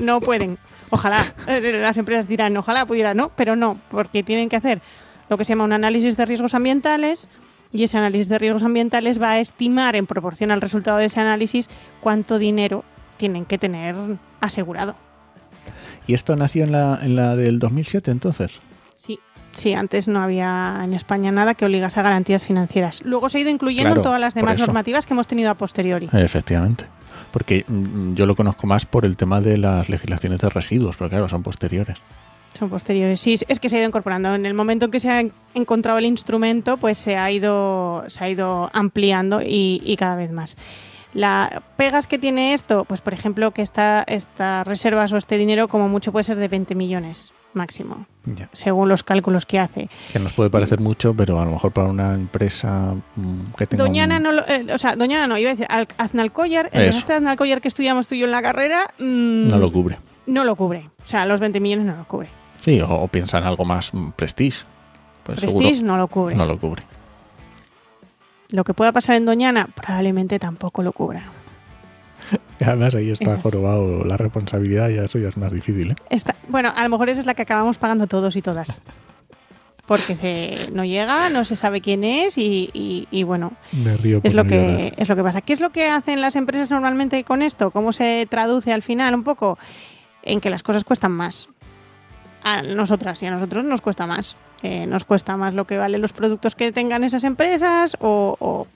no 0.00 0.20
pueden. 0.20 0.58
Ojalá, 0.90 1.34
eh, 1.46 1.80
las 1.80 1.96
empresas 1.96 2.28
dirán, 2.28 2.56
ojalá 2.56 2.86
pudiera, 2.86 3.14
no, 3.14 3.30
pero 3.30 3.56
no, 3.56 3.78
porque 3.90 4.22
tienen 4.22 4.48
que 4.48 4.56
hacer 4.56 4.80
lo 5.28 5.38
que 5.38 5.44
se 5.44 5.50
llama 5.50 5.64
un 5.64 5.72
análisis 5.72 6.16
de 6.16 6.26
riesgos 6.26 6.54
ambientales 6.54 7.28
y 7.72 7.84
ese 7.84 7.96
análisis 7.96 8.28
de 8.28 8.38
riesgos 8.38 8.62
ambientales 8.62 9.20
va 9.20 9.32
a 9.32 9.40
estimar 9.40 9.96
en 9.96 10.06
proporción 10.06 10.50
al 10.50 10.60
resultado 10.60 10.98
de 10.98 11.06
ese 11.06 11.20
análisis 11.20 11.70
cuánto 12.00 12.38
dinero 12.38 12.84
tienen 13.16 13.46
que 13.46 13.56
tener 13.56 13.96
asegurado. 14.40 14.94
¿Y 16.06 16.14
esto 16.14 16.36
nació 16.36 16.64
en 16.64 16.72
la, 16.72 16.98
en 17.02 17.16
la 17.16 17.36
del 17.36 17.58
2007 17.58 18.10
entonces? 18.10 18.60
Sí, 18.96 19.18
sí, 19.52 19.72
antes 19.74 20.08
no 20.08 20.22
había 20.22 20.80
en 20.82 20.94
España 20.94 21.30
nada 21.30 21.54
que 21.54 21.64
obligase 21.64 22.00
a 22.00 22.02
garantías 22.02 22.44
financieras. 22.44 23.02
Luego 23.04 23.28
se 23.28 23.38
ha 23.38 23.40
ido 23.42 23.50
incluyendo 23.50 23.96
en 23.96 24.02
todas 24.02 24.20
las 24.20 24.34
demás 24.34 24.58
normativas 24.58 25.06
que 25.06 25.14
hemos 25.14 25.28
tenido 25.28 25.50
a 25.50 25.54
posteriori. 25.54 26.08
Efectivamente. 26.12 26.84
Porque 27.30 27.64
mm, 27.66 28.14
yo 28.14 28.26
lo 28.26 28.34
conozco 28.34 28.66
más 28.66 28.84
por 28.84 29.04
el 29.04 29.16
tema 29.16 29.40
de 29.40 29.58
las 29.58 29.88
legislaciones 29.88 30.40
de 30.40 30.48
residuos, 30.48 30.96
pero 30.96 31.10
claro, 31.10 31.28
son 31.28 31.42
posteriores. 31.42 31.98
Son 32.58 32.68
posteriores, 32.68 33.18
sí, 33.18 33.38
es 33.48 33.58
que 33.58 33.68
se 33.70 33.76
ha 33.76 33.78
ido 33.78 33.88
incorporando. 33.88 34.34
En 34.34 34.44
el 34.44 34.52
momento 34.52 34.84
en 34.84 34.90
que 34.90 35.00
se 35.00 35.10
ha 35.10 35.24
encontrado 35.54 35.98
el 35.98 36.04
instrumento, 36.04 36.76
pues 36.76 36.98
se 36.98 37.16
ha 37.16 37.30
ido, 37.30 38.04
se 38.08 38.24
ha 38.24 38.28
ido 38.28 38.68
ampliando 38.74 39.40
y, 39.40 39.80
y 39.84 39.96
cada 39.96 40.16
vez 40.16 40.30
más. 40.30 40.58
Las 41.14 41.50
pegas 41.76 42.06
que 42.06 42.18
tiene 42.18 42.54
esto, 42.54 42.84
pues 42.84 43.00
por 43.00 43.12
ejemplo 43.14 43.50
que 43.50 43.62
esta, 43.62 44.02
estas 44.06 44.66
reservas 44.66 45.12
o 45.12 45.16
este 45.16 45.36
dinero 45.36 45.68
como 45.68 45.88
mucho 45.88 46.12
puede 46.12 46.24
ser 46.24 46.36
de 46.36 46.48
20 46.48 46.74
millones. 46.74 47.32
máximo, 47.54 48.06
según 48.54 48.88
los 48.88 49.02
cálculos 49.02 49.44
que 49.44 49.58
hace. 49.58 49.90
Que 50.10 50.18
nos 50.18 50.32
puede 50.32 50.48
parecer 50.48 50.80
mucho, 50.80 51.12
pero 51.12 51.38
a 51.38 51.44
lo 51.44 51.50
mejor 51.50 51.70
para 51.70 51.88
una 51.88 52.14
empresa 52.14 52.94
mm, 53.14 53.52
que 53.58 53.66
tenga 53.66 53.84
Doñana 53.84 54.16
un- 54.16 54.22
no, 54.22 54.32
lo- 54.32 54.48
eh, 54.48 54.64
o 54.72 54.78
sea, 54.78 54.96
Doñana 54.96 55.26
no, 55.26 55.36
iba 55.36 55.50
a 55.50 55.52
decir, 55.52 55.66
Al- 55.68 55.86
Aznalcóllar, 55.98 56.70
el 56.72 56.86
desastre 56.86 57.12
de 57.12 57.16
Aznalcóllar 57.18 57.60
que 57.60 57.68
estudiamos 57.68 58.08
tú 58.08 58.14
y 58.14 58.20
yo 58.20 58.24
en 58.24 58.30
la 58.30 58.40
carrera, 58.40 58.84
mm, 58.98 59.48
no 59.48 59.58
lo 59.58 59.70
cubre. 59.70 59.98
no 60.24 60.44
lo 60.44 60.56
cubre. 60.56 60.88
O 61.04 61.06
sea, 61.06 61.26
los 61.26 61.40
20 61.40 61.60
millones 61.60 61.84
no 61.84 61.94
lo 61.94 62.04
cubre. 62.08 62.28
Sí, 62.60 62.80
o, 62.80 62.88
o 62.88 63.06
piensa 63.08 63.36
en 63.36 63.44
algo 63.44 63.66
más 63.66 63.92
mm, 63.92 64.12
prestige. 64.12 64.60
Pues 65.24 65.38
Prestige 65.38 65.74
seguro 65.74 65.86
no 65.92 65.96
lo 65.98 66.08
cubre. 66.08 66.34
no 66.34 66.46
lo 66.46 66.58
cubre. 66.58 66.82
Lo 68.52 68.64
que 68.64 68.74
pueda 68.74 68.92
pasar 68.92 69.16
en 69.16 69.24
Doñana 69.26 69.68
probablemente 69.74 70.38
tampoco 70.38 70.82
lo 70.82 70.92
cubra. 70.92 71.24
Además 72.64 72.94
ahí 72.94 73.10
está 73.10 73.40
jorobado 73.40 74.04
la 74.04 74.16
responsabilidad 74.16 74.88
y 74.90 74.98
eso 74.98 75.18
ya 75.18 75.28
es 75.28 75.36
más 75.36 75.52
difícil, 75.52 75.90
¿eh? 75.92 75.96
Esta- 76.10 76.36
bueno, 76.48 76.72
a 76.74 76.82
lo 76.84 76.88
mejor 76.90 77.08
esa 77.08 77.20
es 77.20 77.26
la 77.26 77.34
que 77.34 77.42
acabamos 77.42 77.78
pagando 77.78 78.06
todos 78.06 78.36
y 78.36 78.42
todas. 78.42 78.82
Porque 79.86 80.14
se, 80.14 80.68
no 80.72 80.84
llega, 80.84 81.28
no 81.28 81.44
se 81.44 81.56
sabe 81.56 81.80
quién 81.80 82.04
es 82.04 82.38
y, 82.38 82.70
y- 82.72 83.08
y 83.10 83.24
bueno, 83.24 83.52
Me 83.72 83.96
río 83.96 84.20
es 84.22 84.32
lo, 84.32 84.44
no 84.44 84.48
que, 84.50 84.56
llorar. 84.56 84.94
es 84.96 85.08
lo 85.08 85.16
que 85.16 85.22
pasa. 85.24 85.40
¿Qué 85.40 85.52
es 85.52 85.60
lo 85.60 85.70
que 85.70 85.88
hacen 85.88 86.20
las 86.20 86.36
empresas 86.36 86.70
normalmente 86.70 87.24
con 87.24 87.42
esto? 87.42 87.70
¿Cómo 87.72 87.92
se 87.92 88.26
traduce 88.30 88.72
al 88.72 88.82
final 88.82 89.12
un 89.14 89.24
poco? 89.24 89.58
En 90.22 90.40
que 90.40 90.50
las 90.50 90.62
cosas 90.62 90.84
cuestan 90.84 91.10
más. 91.12 91.48
A 92.44 92.62
nosotras 92.62 93.20
y 93.22 93.26
a 93.26 93.32
nosotros 93.32 93.64
nos 93.64 93.80
cuesta 93.80 94.06
más. 94.06 94.36
Eh, 94.62 94.86
nos 94.86 95.04
cuesta 95.04 95.36
más 95.36 95.54
lo 95.54 95.66
que 95.66 95.76
valen 95.76 96.00
los 96.00 96.12
productos 96.12 96.54
que 96.54 96.70
tengan 96.72 97.02
esas 97.04 97.24
empresas 97.24 97.96
o, 98.00 98.36
o- 98.38 98.66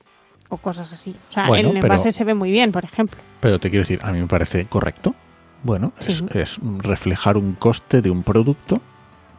o 0.49 0.57
cosas 0.59 0.93
así. 0.93 1.15
O 1.31 1.33
sea, 1.33 1.47
Bueno, 1.49 1.71
en 1.71 1.77
el 1.77 1.81
pero- 1.83 1.95
envase 1.95 2.13
se 2.13 2.25
ve 2.25 2.35
muy 2.35 2.51
bien, 2.51 2.73
por 2.73 2.85
ejemplo. 2.85 3.21
Pero 3.41 3.59
te 3.59 3.71
quiero 3.71 3.83
decir, 3.83 4.01
a 4.03 4.11
mí 4.13 4.19
me 4.21 4.27
parece 4.27 4.67
correcto. 4.67 5.15
Bueno, 5.63 5.93
Sí. 5.99 6.13
es, 6.31 6.37
es 6.37 6.59
reflejar 6.79 7.37
un 7.37 7.55
coste 7.55 8.03
de 8.03 8.11
un 8.11 8.23
producto. 8.23 8.81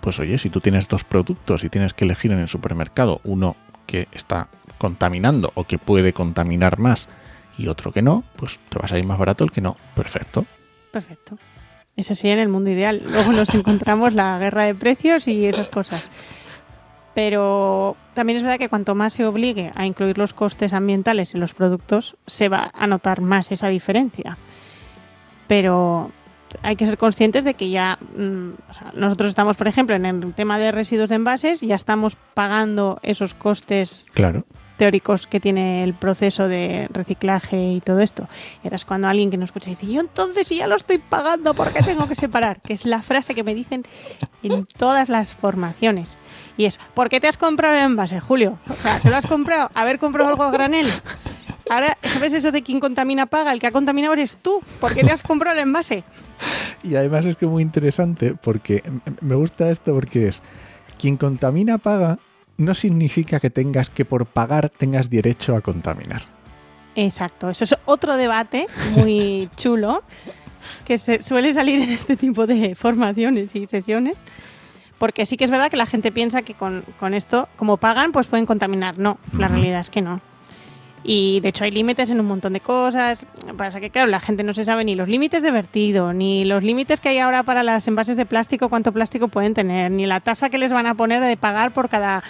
Pues 0.02 0.20
oye, 0.20 0.38
si 0.38 0.50
tú 0.50 0.62
tienes 0.62 0.88
dos 0.88 1.04
productos 1.04 1.64
y 1.64 1.70
tienes 1.70 1.94
que 1.94 2.06
elegir 2.06 2.32
en 2.32 2.40
el 2.40 2.48
supermercado 2.48 3.20
uno 3.24 3.56
que 3.86 4.08
está 4.12 4.48
contaminando 4.78 5.52
o 5.56 5.64
que 5.66 5.78
puede 5.78 6.14
contaminar 6.14 6.78
más 6.80 7.08
y 7.58 7.68
otro 7.68 7.92
que 7.92 8.02
no, 8.02 8.24
pues 8.36 8.60
te 8.70 8.78
va 8.80 8.86
a 8.86 8.88
salir 8.88 9.06
más 9.06 9.18
barato 9.18 9.44
el 9.44 9.52
que 9.52 9.62
no. 9.62 9.76
Perfecto. 9.96 10.46
Perfecto. 10.92 11.38
Eso 11.96 12.14
sí, 12.14 12.30
en 12.30 12.38
el 12.40 12.48
mundo 12.50 12.70
ideal. 12.70 13.02
Luego 13.10 13.32
nos 13.32 13.54
encontramos 13.56 14.14
la 14.14 14.38
guerra 14.38 14.64
de 14.64 14.76
precios 14.76 15.28
y 15.28 15.46
esas 15.48 15.68
cosas. 15.68 16.10
Pero 17.18 17.98
también 18.14 18.38
es 18.38 18.44
verdad 18.44 18.60
que 18.60 18.70
cuanto 18.70 18.94
más 18.94 19.14
se 19.14 19.26
obligue 19.26 19.72
a 19.74 19.88
incluir 19.88 20.20
los 20.20 20.36
costes 20.36 20.72
ambientales 20.72 21.34
en 21.34 21.40
los 21.40 21.56
productos, 21.56 22.16
se 22.28 22.48
va 22.48 22.70
a 22.76 22.86
notar 22.86 23.22
más 23.22 23.52
esa 23.52 23.70
diferencia. 23.70 24.38
Pero 25.48 26.12
hay 26.62 26.76
que 26.76 26.86
ser 26.86 27.00
conscientes 27.00 27.44
de 27.44 27.56
que 27.56 27.72
ya 27.72 27.98
mm, 28.16 28.50
o 28.70 28.74
sea, 28.76 28.92
nosotros 28.94 29.30
estamos, 29.30 29.58
por 29.58 29.68
ejemplo, 29.68 29.96
en 29.96 30.06
el 30.06 30.32
tema 30.36 30.60
de 30.60 30.72
residuos 30.72 31.10
de 31.10 31.16
envases, 31.16 31.62
ya 31.62 31.74
estamos 31.74 32.16
pagando 32.36 33.00
esos 33.02 33.34
costes 33.34 34.06
Claro. 34.14 34.46
teóricos 34.78 35.26
que 35.26 35.40
tiene 35.40 35.84
el 35.84 35.96
proceso 35.96 36.48
de 36.48 36.88
reciclaje 36.94 37.72
y 37.72 37.82
todo 37.82 38.00
esto. 38.02 38.28
Eras 38.64 38.86
cuando 38.86 39.08
alguien 39.08 39.32
que 39.32 39.38
nos 39.38 39.48
escucha 39.48 39.72
dice, 39.72 39.88
yo 39.88 40.02
entonces 40.02 40.48
ya 40.50 40.68
lo 40.68 40.76
estoy 40.76 41.00
pagando, 41.00 41.56
¿por 41.56 41.74
qué 41.74 41.82
tengo 41.82 42.08
que 42.08 42.14
separar? 42.14 42.62
Que 42.62 42.74
es 42.74 42.86
la 42.86 43.02
frase 43.02 43.34
que 43.34 43.44
me 43.44 43.56
dicen 43.56 43.86
en 44.44 44.68
todas 44.68 45.10
las 45.10 45.34
formaciones. 45.34 46.20
Y 46.58 46.66
es, 46.66 46.80
¿por 46.94 47.10
qué 47.10 47.20
te 47.20 47.28
has 47.28 47.38
comprado 47.38 47.76
el 47.76 47.84
envase, 47.84 48.20
Julio? 48.20 48.58
O 48.68 48.76
sea, 48.82 49.00
¿te 49.00 49.10
lo 49.10 49.16
has 49.16 49.26
comprado? 49.26 49.70
¿Haber 49.76 50.00
comprado 50.00 50.30
algo 50.30 50.44
a 50.44 50.52
granel? 50.52 50.92
Ahora, 51.70 51.98
¿sabes 52.02 52.34
eso 52.34 52.52
de 52.52 52.64
quien 52.64 52.80
contamina 52.80 53.26
paga? 53.28 53.52
El 53.52 53.60
que 53.60 53.68
ha 53.68 53.72
contaminado 53.72 54.14
eres 54.14 54.38
tú. 54.38 54.62
¿Por 54.80 54.96
qué 54.96 55.04
te 55.04 55.12
has 55.12 55.22
comprado 55.22 55.56
el 55.58 55.64
envase? 55.64 56.04
Y 56.84 56.96
además 56.96 57.26
es 57.26 57.36
que 57.36 57.46
muy 57.46 57.62
interesante 57.62 58.34
porque 58.34 58.84
me 59.22 59.36
gusta 59.36 59.70
esto 59.70 59.94
porque 59.94 60.30
es 60.30 60.42
quien 61.00 61.18
contamina 61.18 61.78
paga 61.78 62.20
no 62.58 62.74
significa 62.74 63.40
que 63.40 63.50
tengas 63.50 63.90
que 63.90 64.06
por 64.06 64.26
pagar 64.26 64.70
tengas 64.70 65.10
derecho 65.10 65.56
a 65.56 65.62
contaminar. 65.62 66.24
Exacto, 66.96 67.50
eso 67.50 67.64
es 67.64 67.76
otro 67.86 68.18
debate 68.18 68.66
muy 68.92 69.50
chulo 69.56 70.04
que 70.86 70.98
se 70.98 71.22
suele 71.22 71.54
salir 71.54 71.84
en 71.84 71.90
este 71.92 72.18
tipo 72.18 72.48
de 72.48 72.74
formaciones 72.76 73.56
y 73.56 73.68
sesiones. 73.68 74.20
Porque 74.98 75.26
sí 75.26 75.38
que 75.38 75.44
es 75.46 75.52
verdad 75.52 75.70
que 75.70 75.78
la 75.78 75.86
gente 75.86 76.12
piensa 76.12 76.42
que 76.42 76.54
con, 76.54 76.84
con 77.00 77.14
esto, 77.14 77.48
como 77.56 77.78
pagan, 77.78 78.12
pues 78.12 78.28
pueden 78.28 78.46
contaminar. 78.46 78.98
No, 78.98 79.18
la 79.34 79.48
realidad 79.48 79.82
es 79.82 79.90
que 79.90 80.02
no. 80.02 80.20
Y 81.04 81.40
de 81.40 81.50
hecho 81.50 81.64
hay 81.64 81.72
límites 81.72 82.10
en 82.10 82.20
un 82.20 82.26
montón 82.26 82.54
de 82.54 82.60
cosas. 82.60 83.26
Pasa 83.56 83.80
que, 83.80 83.90
claro, 83.90 84.10
la 84.10 84.20
gente 84.20 84.44
no 84.44 84.54
se 84.54 84.66
sabe 84.66 84.84
ni 84.84 84.96
los 84.96 85.08
límites 85.08 85.42
de 85.42 85.52
vertido, 85.52 86.12
ni 86.12 86.44
los 86.44 86.64
límites 86.64 87.00
que 87.00 87.10
hay 87.10 87.20
ahora 87.20 87.44
para 87.44 87.64
las 87.64 87.88
envases 87.88 88.18
de 88.18 88.26
plástico, 88.26 88.68
cuánto 88.68 88.92
plástico 88.92 89.30
pueden 89.30 89.54
tener, 89.54 89.90
ni 89.92 90.06
la 90.06 90.20
tasa 90.20 90.50
que 90.50 90.58
les 90.58 90.74
van 90.74 90.86
a 90.86 90.96
poner 90.96 91.24
de 91.24 91.38
pagar 91.38 91.74
por 91.74 91.88
cada 91.88 92.24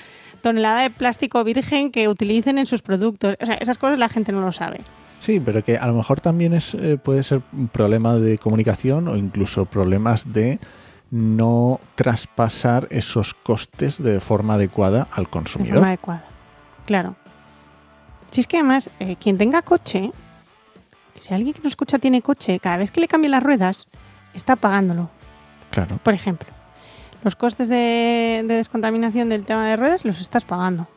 tonelada 0.44 0.82
de 0.82 0.90
plástico 0.92 1.44
virgen 1.44 1.92
que 1.92 2.08
utilicen 2.08 2.58
en 2.60 2.68
sus 2.68 2.82
productos. 2.82 3.36
O 3.42 3.46
sea, 3.46 3.56
esas 3.56 3.78
cosas 3.78 3.98
la 3.98 4.10
gente 4.10 4.32
no 4.32 4.42
lo 4.42 4.52
sabe. 4.52 4.82
Sí, 5.20 5.42
pero 5.44 5.64
que 5.64 5.78
a 5.78 5.88
lo 5.88 5.94
mejor 5.94 6.22
también 6.22 6.54
es, 6.54 6.76
eh, 6.76 7.00
puede 7.02 7.24
ser 7.24 7.42
un 7.54 7.70
problema 7.70 8.16
de 8.16 8.38
comunicación 8.38 9.08
o 9.08 9.18
incluso 9.18 9.66
problemas 9.66 10.32
de 10.32 10.60
no 11.12 11.80
traspasar 11.96 12.88
esos 12.92 13.34
costes 13.34 14.02
de 14.02 14.20
forma 14.20 14.56
adecuada 14.56 15.08
al 15.14 15.24
De 15.26 15.30
consumidor. 15.30 15.76
forma 15.76 15.88
adecuada. 15.90 16.26
Claro. 16.86 17.16
Si 18.32 18.42
es 18.42 18.48
que 18.48 18.58
además, 18.58 18.90
eh, 19.00 19.16
quien 19.20 19.38
tenga 19.38 19.62
coche, 19.62 20.12
si 21.20 21.34
alguien 21.34 21.54
que 21.54 21.62
nos 21.62 21.72
escucha 21.72 21.98
tiene 22.00 22.22
coche, 22.22 22.60
cada 22.60 22.78
vez 22.78 22.92
que 22.92 23.00
le 23.00 23.08
cambie 23.08 23.30
las 23.30 23.42
ruedas, 23.44 23.88
está 24.34 24.56
pagándolo. 24.56 25.10
Claro. 25.72 25.98
Por 26.04 26.14
ejemplo, 26.14 26.50
los 27.24 27.36
costes 27.36 27.68
de, 27.70 28.44
de 28.46 28.54
descontaminación 28.56 29.30
del 29.30 29.44
tema 29.46 29.66
de 29.68 29.76
ruedas 29.78 30.06
los 30.06 30.20
estás 30.20 30.44
pagando. 30.44 30.88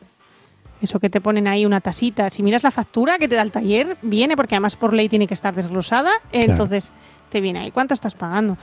Eso 0.81 0.99
que 0.99 1.09
te 1.09 1.21
ponen 1.21 1.47
ahí 1.47 1.65
una 1.65 1.79
tasita. 1.79 2.29
Si 2.31 2.41
miras 2.41 2.63
la 2.63 2.71
factura 2.71 3.17
que 3.19 3.27
te 3.27 3.35
da 3.35 3.43
el 3.43 3.51
taller, 3.51 3.97
viene 4.01 4.35
porque 4.35 4.55
además 4.55 4.75
por 4.75 4.93
ley 4.93 5.09
tiene 5.09 5.27
que 5.27 5.35
estar 5.35 5.53
desglosada. 5.53 6.11
Entonces 6.31 6.91
te 7.29 7.39
viene 7.39 7.59
ahí. 7.59 7.71
¿Cuánto 7.71 7.93
estás 7.93 8.15
pagando? 8.15 8.57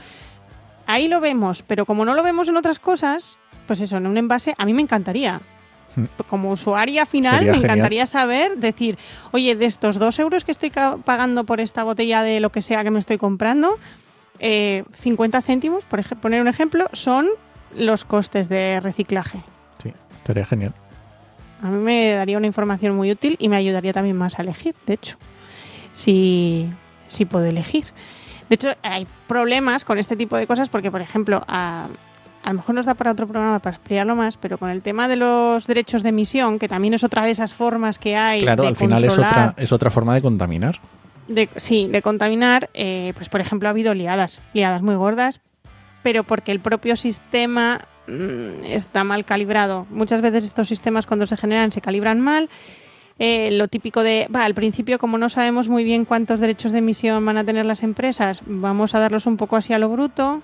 Ahí 0.89 1.07
lo 1.07 1.21
vemos, 1.21 1.61
pero 1.61 1.85
como 1.85 2.03
no 2.03 2.15
lo 2.15 2.23
vemos 2.23 2.49
en 2.49 2.57
otras 2.57 2.79
cosas, 2.79 3.37
pues 3.67 3.79
eso, 3.79 3.97
en 3.97 4.07
un 4.07 4.17
envase, 4.17 4.55
a 4.57 4.65
mí 4.65 4.73
me 4.73 4.81
encantaría. 4.81 5.39
Hmm. 5.95 6.05
Como 6.27 6.49
usuaria 6.49 7.05
final, 7.05 7.37
Sería 7.37 7.51
me 7.51 7.57
genial. 7.59 7.77
encantaría 7.77 8.05
saber, 8.07 8.57
decir, 8.57 8.97
oye, 9.29 9.55
de 9.55 9.67
estos 9.67 9.99
dos 9.99 10.17
euros 10.17 10.43
que 10.43 10.51
estoy 10.51 10.71
pagando 11.05 11.43
por 11.43 11.59
esta 11.59 11.83
botella 11.83 12.23
de 12.23 12.39
lo 12.39 12.51
que 12.51 12.63
sea 12.63 12.83
que 12.83 12.89
me 12.89 12.97
estoy 12.97 13.19
comprando, 13.19 13.77
eh, 14.39 14.83
50 14.99 15.43
céntimos, 15.43 15.83
por 15.85 16.03
poner 16.17 16.41
un 16.41 16.47
ejemplo, 16.47 16.89
son 16.93 17.27
los 17.75 18.03
costes 18.03 18.49
de 18.49 18.79
reciclaje. 18.79 19.43
Sí, 19.83 19.93
estaría 20.17 20.47
genial. 20.47 20.73
A 21.61 21.67
mí 21.67 21.77
me 21.77 22.13
daría 22.13 22.37
una 22.39 22.47
información 22.47 22.95
muy 22.95 23.11
útil 23.11 23.35
y 23.37 23.47
me 23.47 23.57
ayudaría 23.57 23.93
también 23.93 24.17
más 24.17 24.39
a 24.39 24.41
elegir, 24.41 24.73
de 24.87 24.95
hecho, 24.95 25.17
si, 25.93 26.67
si 27.09 27.25
puedo 27.25 27.45
elegir. 27.45 27.85
De 28.49 28.55
hecho, 28.55 28.69
hay 28.81 29.07
problemas 29.27 29.83
con 29.83 29.97
este 29.99 30.15
tipo 30.15 30.35
de 30.37 30.47
cosas 30.47 30.69
porque, 30.69 30.89
por 30.91 31.01
ejemplo, 31.01 31.43
a, 31.47 31.87
a 32.43 32.49
lo 32.49 32.55
mejor 32.55 32.75
nos 32.75 32.85
da 32.85 32.95
para 32.95 33.11
otro 33.11 33.27
programa 33.27 33.59
para 33.59 33.75
explicarlo 33.75 34.15
más, 34.15 34.37
pero 34.37 34.57
con 34.57 34.69
el 34.69 34.81
tema 34.81 35.07
de 35.07 35.17
los 35.17 35.67
derechos 35.67 36.03
de 36.03 36.09
emisión, 36.09 36.57
que 36.57 36.67
también 36.67 36.93
es 36.93 37.03
otra 37.03 37.23
de 37.23 37.31
esas 37.31 37.53
formas 37.53 37.99
que 37.99 38.15
hay 38.15 38.41
Claro, 38.41 38.63
de 38.63 38.69
al 38.69 38.75
final 38.75 39.03
es 39.03 39.13
otra, 39.13 39.53
es 39.57 39.71
otra 39.71 39.91
forma 39.91 40.15
de 40.15 40.21
contaminar. 40.21 40.79
de, 41.27 41.47
sí, 41.57 41.87
de 41.91 42.01
contaminar, 42.01 42.69
eh, 42.73 43.13
pues 43.15 43.29
por 43.29 43.39
ejemplo 43.39 43.69
ha 43.69 43.71
habido 43.71 43.93
liadas, 43.93 44.39
liadas 44.53 44.81
muy 44.81 44.95
gordas, 44.95 45.41
pero 46.01 46.23
porque 46.23 46.51
el 46.51 46.59
propio 46.59 46.95
sistema 46.95 47.81
mm, 48.07 48.65
está 48.65 49.03
mal 49.03 49.25
calibrado. 49.25 49.85
Muchas 49.91 50.21
veces 50.21 50.45
estos 50.45 50.67
sistemas 50.67 51.05
cuando 51.05 51.27
se 51.27 51.37
generan 51.37 51.71
se 51.71 51.81
calibran 51.81 52.19
mal. 52.19 52.49
Eh, 53.19 53.51
lo 53.51 53.67
típico 53.67 54.01
de, 54.01 54.29
al 54.33 54.53
principio 54.53 54.97
como 54.97 55.17
no 55.17 55.27
sabemos 55.27 55.67
muy 55.67 55.83
bien 55.83 56.05
cuántos 56.05 56.39
derechos 56.39 56.71
de 56.71 56.77
emisión 56.77 57.25
van 57.25 57.37
a 57.37 57.43
tener 57.43 57.65
las 57.65 57.83
empresas, 57.83 58.41
vamos 58.45 58.95
a 58.95 58.99
darlos 58.99 59.25
un 59.25 59.35
poco 59.35 59.57
así 59.57 59.73
a 59.73 59.79
lo 59.79 59.89
bruto 59.89 60.41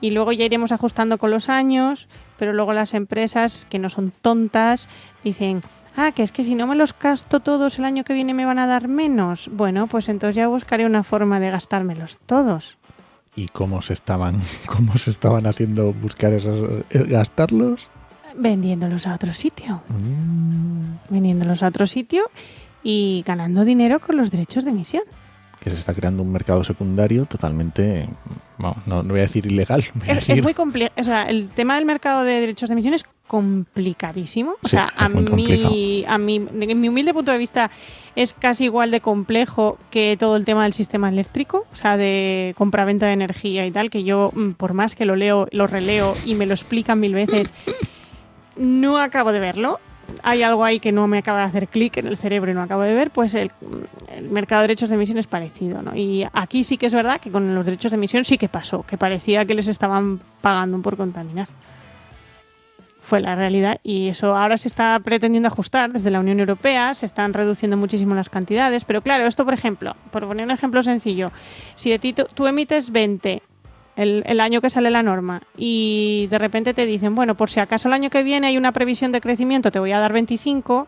y 0.00 0.10
luego 0.10 0.32
ya 0.32 0.44
iremos 0.44 0.70
ajustando 0.72 1.18
con 1.18 1.30
los 1.30 1.48
años, 1.48 2.08
pero 2.38 2.52
luego 2.52 2.72
las 2.72 2.94
empresas 2.94 3.66
que 3.68 3.78
no 3.78 3.88
son 3.88 4.12
tontas 4.22 4.88
dicen, 5.24 5.62
ah, 5.96 6.12
que 6.12 6.22
es 6.22 6.32
que 6.32 6.44
si 6.44 6.54
no 6.54 6.66
me 6.66 6.74
los 6.74 6.94
gasto 6.98 7.40
todos 7.40 7.78
el 7.78 7.84
año 7.84 8.04
que 8.04 8.12
viene 8.12 8.34
me 8.34 8.44
van 8.44 8.58
a 8.58 8.66
dar 8.66 8.88
menos. 8.88 9.48
Bueno, 9.52 9.86
pues 9.86 10.08
entonces 10.08 10.36
ya 10.36 10.48
buscaré 10.48 10.86
una 10.86 11.04
forma 11.04 11.40
de 11.40 11.50
gastármelos 11.50 12.18
todos. 12.26 12.78
¿Y 13.34 13.48
cómo 13.48 13.80
se 13.80 13.92
estaban, 13.92 14.42
cómo 14.66 14.98
se 14.98 15.10
estaban 15.10 15.46
haciendo 15.46 15.92
buscar 15.92 16.32
esos, 16.32 16.84
eh, 16.90 17.04
gastarlos? 17.08 17.88
Vendiéndolos 18.36 19.06
a 19.06 19.14
otro 19.14 19.32
sitio. 19.32 19.82
Mm, 19.88 20.84
Vendiéndolos 21.10 21.62
a 21.62 21.68
otro 21.68 21.86
sitio 21.86 22.22
y 22.82 23.22
ganando 23.26 23.64
dinero 23.64 24.00
con 24.00 24.16
los 24.16 24.30
derechos 24.30 24.64
de 24.64 24.70
emisión. 24.70 25.02
que 25.60 25.70
se 25.70 25.76
está 25.76 25.94
creando 25.94 26.22
un 26.24 26.32
mercado 26.32 26.64
secundario 26.64 27.24
totalmente, 27.26 28.08
no, 28.58 28.74
no 28.84 29.04
voy 29.04 29.18
a 29.20 29.22
decir 29.22 29.46
ilegal, 29.46 29.84
a 30.08 30.12
Es, 30.12 30.42
muy 30.42 30.54
complejo. 30.54 30.92
O 30.98 31.04
sea, 31.04 31.28
el 31.30 31.48
tema 31.50 31.76
del 31.76 31.84
mercado 31.84 32.24
de 32.24 32.40
derechos 32.40 32.68
de 32.68 32.72
emisión 32.72 32.94
es 32.94 33.04
complicadísimo. 33.28 34.52
O 34.60 34.68
Sí, 34.68 34.70
sea, 34.70 34.92
a 34.96 35.08
mí, 35.08 36.04
a 36.08 36.18
mí, 36.18 36.36
en 36.36 36.80
mi 36.80 36.88
humilde 36.88 37.14
punto 37.14 37.30
de 37.30 37.38
vista, 37.38 37.70
es 38.16 38.32
casi 38.34 38.64
igual 38.64 38.90
de 38.90 39.00
complejo 39.00 39.78
que 39.90 40.16
todo 40.18 40.34
el 40.36 40.44
tema 40.44 40.64
del 40.64 40.72
sistema 40.72 41.08
eléctrico, 41.08 41.64
o 41.72 41.76
sea, 41.76 41.96
de 41.96 42.54
compra-venta 42.58 43.06
de 43.06 43.12
energía 43.12 43.64
y 43.64 43.70
tal, 43.70 43.88
que 43.88 44.02
yo, 44.02 44.32
mm, 44.34 44.50
por 44.52 44.74
más 44.74 44.94
que 44.96 45.04
lo 45.04 45.14
leo, 45.14 45.46
lo 45.52 45.68
releo 45.68 46.16
y 46.24 46.34
me 46.34 46.46
lo 46.46 46.54
explican 46.54 46.98
mil 47.00 47.14
veces, 47.14 47.52
no 48.62 48.98
acabo 48.98 49.32
de 49.32 49.40
verlo. 49.40 49.80
Hay 50.22 50.42
algo 50.42 50.64
ahí 50.64 50.78
que 50.80 50.92
no 50.92 51.06
me 51.06 51.18
acaba 51.18 51.40
de 51.40 51.44
hacer 51.44 51.68
clic 51.68 51.96
en 51.96 52.06
el 52.06 52.16
cerebro 52.16 52.50
y 52.50 52.54
no 52.54 52.62
acabo 52.62 52.82
de 52.82 52.94
ver, 52.94 53.10
pues 53.10 53.34
el, 53.34 53.50
mercado 54.30 54.62
de 54.62 54.68
derechos 54.68 54.88
de 54.88 54.96
emisión 54.96 55.18
es 55.18 55.26
parecido, 55.26 55.82
¿no? 55.82 55.94
Y 55.96 56.26
aquí 56.32 56.64
sí 56.64 56.76
que 56.76 56.86
es 56.86 56.94
verdad 56.94 57.20
que 57.20 57.30
con 57.30 57.54
los 57.54 57.64
derechos 57.64 57.92
de 57.92 57.96
emisión 57.96 58.24
sí 58.24 58.38
que 58.38 58.48
pasó, 58.48 58.82
que 58.82 58.98
parecía 58.98 59.44
que 59.44 59.54
les 59.54 59.68
estaban 59.68 60.20
pagando 60.40 60.80
por 60.80 60.96
contaminar 60.96 61.48
fue 63.02 63.20
la 63.20 63.34
realidad 63.34 63.80
y 63.82 64.08
eso 64.08 64.34
ahora 64.34 64.56
se 64.56 64.68
está 64.68 64.98
pretendiendo 65.00 65.48
ajustar 65.48 65.92
desde 65.92 66.10
la 66.10 66.20
Unión 66.20 66.38
Europea, 66.38 66.94
se 66.94 67.04
están 67.04 67.34
reduciendo 67.34 67.76
muchísimo 67.76 68.14
las 68.14 68.30
cantidades, 68.30 68.84
pero 68.84 69.02
claro, 69.02 69.26
esto 69.26 69.44
por 69.44 69.52
ejemplo, 69.52 69.96
por 70.12 70.26
poner 70.26 70.46
un 70.46 70.52
ejemplo 70.52 70.82
sencillo, 70.82 71.32
si 71.74 71.90
de 71.90 71.98
ti 71.98 72.12
tú, 72.12 72.26
tú 72.32 72.46
emites 72.46 72.90
20 72.90 73.42
el, 73.96 74.22
el 74.26 74.40
año 74.40 74.60
que 74.60 74.70
sale 74.70 74.90
la 74.90 75.02
norma 75.02 75.42
y 75.56 76.26
de 76.30 76.38
repente 76.38 76.72
te 76.74 76.86
dicen, 76.86 77.14
bueno, 77.14 77.34
por 77.36 77.50
si 77.50 77.60
acaso 77.60 77.88
el 77.88 77.94
año 77.94 78.10
que 78.10 78.22
viene 78.22 78.46
hay 78.46 78.56
una 78.56 78.72
previsión 78.72 79.12
de 79.12 79.20
crecimiento, 79.20 79.70
te 79.70 79.78
voy 79.78 79.92
a 79.92 80.00
dar 80.00 80.12
25, 80.12 80.86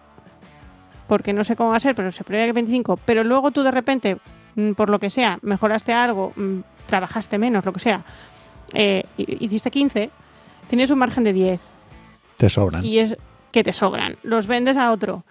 porque 1.08 1.32
no 1.32 1.44
sé 1.44 1.54
cómo 1.56 1.70
va 1.70 1.76
a 1.76 1.80
ser, 1.80 1.94
pero 1.94 2.10
se 2.12 2.24
prevé 2.24 2.46
que 2.46 2.52
25, 2.52 2.98
pero 3.04 3.24
luego 3.24 3.50
tú 3.50 3.62
de 3.62 3.70
repente, 3.70 4.16
mm, 4.56 4.72
por 4.72 4.88
lo 4.90 4.98
que 4.98 5.10
sea, 5.10 5.38
mejoraste 5.42 5.92
algo, 5.92 6.32
mm, 6.36 6.60
trabajaste 6.86 7.38
menos, 7.38 7.64
lo 7.64 7.72
que 7.72 7.80
sea, 7.80 8.02
eh, 8.72 9.04
hi- 9.18 9.36
hiciste 9.40 9.70
15, 9.70 10.10
tienes 10.68 10.90
un 10.90 10.98
margen 10.98 11.24
de 11.24 11.32
10 11.32 11.60
Te 12.38 12.48
sobran. 12.48 12.84
y 12.84 12.98
es 13.00 13.16
que 13.52 13.62
te 13.62 13.72
sobran. 13.72 14.16
Los 14.22 14.46
vendes 14.46 14.76
a 14.76 14.90
otro. 14.90 15.24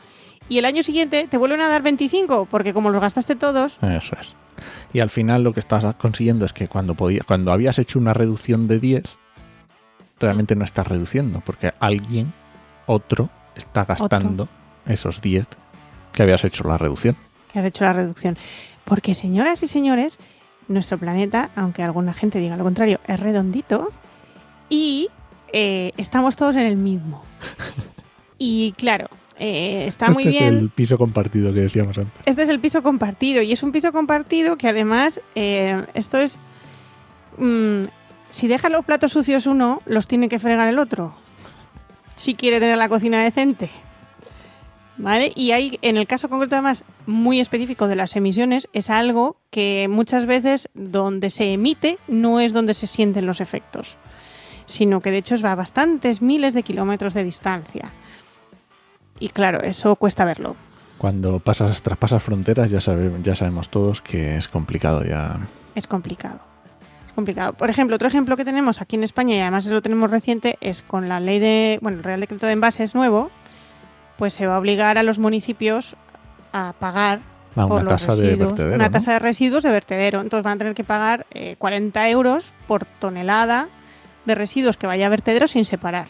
Y 0.49 0.57
el 0.57 0.65
año 0.65 0.83
siguiente 0.83 1.27
te 1.29 1.37
vuelven 1.37 1.61
a 1.61 1.67
dar 1.67 1.81
25, 1.81 2.47
porque 2.49 2.73
como 2.73 2.89
los 2.89 3.01
gastaste 3.01 3.35
todos, 3.35 3.77
Eso 3.81 4.15
es. 4.19 4.33
Y 4.93 4.99
al 4.99 5.09
final 5.09 5.43
lo 5.43 5.53
que 5.53 5.59
estás 5.59 5.83
consiguiendo 5.95 6.45
es 6.45 6.53
que 6.53 6.67
cuando, 6.67 6.95
podía, 6.95 7.21
cuando 7.25 7.51
habías 7.51 7.79
hecho 7.79 7.97
una 7.99 8.13
reducción 8.13 8.67
de 8.67 8.79
10, 8.79 9.03
realmente 10.19 10.55
no 10.55 10.63
estás 10.63 10.87
reduciendo, 10.87 11.41
porque 11.41 11.73
alguien, 11.79 12.31
otro, 12.85 13.29
está 13.55 13.85
gastando 13.85 14.47
esos 14.85 15.21
10 15.21 15.47
que 16.11 16.23
habías 16.23 16.43
hecho 16.43 16.67
la 16.67 16.77
reducción. 16.77 17.15
que 17.51 17.59
has 17.59 17.65
hecho 17.65 17.83
la 17.83 17.93
reducción. 17.93 18.37
Porque, 18.85 19.15
señoras 19.15 19.63
y 19.63 19.67
señores, 19.67 20.19
nuestro 20.67 20.97
planeta, 20.97 21.49
aunque 21.55 21.83
alguna 21.83 22.13
gente 22.13 22.39
diga 22.39 22.57
lo 22.57 22.63
contrario, 22.63 22.99
es 23.07 23.19
redondito 23.19 23.91
y 24.69 25.09
eh, 25.51 25.91
estamos 25.97 26.35
todos 26.35 26.55
en 26.55 26.63
el 26.63 26.77
mismo. 26.77 27.23
Y 28.45 28.73
claro, 28.73 29.07
eh, 29.39 29.85
está 29.87 30.07
este 30.07 30.13
muy 30.13 30.23
es 30.23 30.29
bien. 30.29 30.57
el 30.57 30.69
piso 30.69 30.97
compartido 30.97 31.53
que 31.53 31.61
decíamos 31.61 31.97
antes. 31.97 32.21
Este 32.25 32.43
es 32.43 32.49
el 32.49 32.59
piso 32.59 32.83
compartido 32.83 33.41
y 33.41 33.51
es 33.51 33.63
un 33.63 33.71
piso 33.71 33.91
compartido 33.91 34.57
que 34.57 34.67
además 34.67 35.21
eh, 35.35 35.83
esto 35.93 36.19
es 36.19 36.37
mm, 37.37 37.83
si 38.29 38.47
deja 38.47 38.69
los 38.69 38.85
platos 38.85 39.11
sucios 39.11 39.45
uno 39.45 39.81
los 39.85 40.07
tiene 40.07 40.29
que 40.29 40.39
fregar 40.39 40.67
el 40.67 40.79
otro 40.79 41.15
si 42.15 42.35
quiere 42.35 42.59
tener 42.59 42.77
la 42.77 42.89
cocina 42.89 43.23
decente 43.23 43.69
vale 44.97 45.31
y 45.35 45.51
hay 45.51 45.79
en 45.81 45.97
el 45.97 46.05
caso 46.05 46.29
concreto 46.29 46.55
además 46.55 46.85
muy 47.07 47.39
específico 47.39 47.87
de 47.87 47.95
las 47.95 48.15
emisiones 48.15 48.67
es 48.73 48.89
algo 48.89 49.37
que 49.49 49.87
muchas 49.89 50.25
veces 50.25 50.69
donde 50.75 51.29
se 51.29 51.53
emite 51.53 51.97
no 52.07 52.39
es 52.39 52.53
donde 52.53 52.73
se 52.73 52.87
sienten 52.87 53.25
los 53.25 53.41
efectos 53.41 53.97
sino 54.65 55.01
que 55.01 55.11
de 55.11 55.17
hecho 55.17 55.35
es 55.35 55.43
a 55.43 55.55
bastantes 55.55 56.21
miles 56.21 56.53
de 56.53 56.63
kilómetros 56.63 57.13
de 57.13 57.23
distancia 57.23 57.91
y 59.19 59.29
claro 59.29 59.61
eso 59.61 59.95
cuesta 59.95 60.25
verlo 60.25 60.55
Cuando 60.97 61.39
pasas, 61.39 61.81
traspasas 61.81 62.21
fronteras 62.23 62.69
ya, 62.69 62.81
sabe- 62.81 63.11
ya 63.23 63.35
sabemos 63.35 63.69
todos 63.69 64.01
que 64.01 64.37
es 64.37 64.47
complicado 64.47 65.03
ya. 65.03 65.37
es 65.75 65.85
complicado. 65.87 66.39
Es 67.07 67.13
complicado. 67.13 67.53
Por 67.53 67.69
ejemplo, 67.69 67.95
otro 67.95 68.07
ejemplo 68.07 68.35
que 68.37 68.45
tenemos 68.45 68.81
aquí 68.81 68.95
en 68.95 69.03
España, 69.03 69.35
y 69.35 69.39
además 69.39 69.65
lo 69.67 69.81
tenemos 69.81 70.09
reciente, 70.09 70.57
es 70.61 70.81
con 70.81 71.09
la 71.09 71.19
ley 71.19 71.37
de, 71.39 71.77
bueno, 71.81 71.97
el 71.99 72.03
Real 72.03 72.19
Decreto 72.21 72.45
de 72.47 72.53
Envases 72.53 72.95
nuevo, 72.95 73.29
pues 74.17 74.33
se 74.33 74.47
va 74.47 74.55
a 74.55 74.59
obligar 74.59 74.97
a 74.97 75.03
los 75.03 75.19
municipios 75.19 75.95
a 76.53 76.73
pagar 76.79 77.19
Ah, 77.55 77.67
por 77.67 77.81
una 77.81 77.91
los 77.91 78.01
tasa 78.05 78.15
de 78.19 78.35
vertedero. 78.35 78.73
una 78.75 78.85
¿no? 78.85 78.91
tasa 78.91 79.13
de 79.13 79.19
residuos 79.19 79.63
de 79.63 79.69
vertedero. 79.71 80.21
Entonces 80.21 80.43
van 80.43 80.55
a 80.55 80.57
tener 80.57 80.73
que 80.73 80.83
pagar 80.83 81.27
eh, 81.31 81.55
40 81.59 82.09
euros 82.09 82.51
por 82.67 82.85
tonelada 82.85 83.67
de 84.25 84.33
residuos 84.33 84.75
que 84.77 84.87
vaya 84.87 85.05
a 85.05 85.09
vertedero 85.09 85.47
sin 85.47 85.65
separar. 85.65 86.07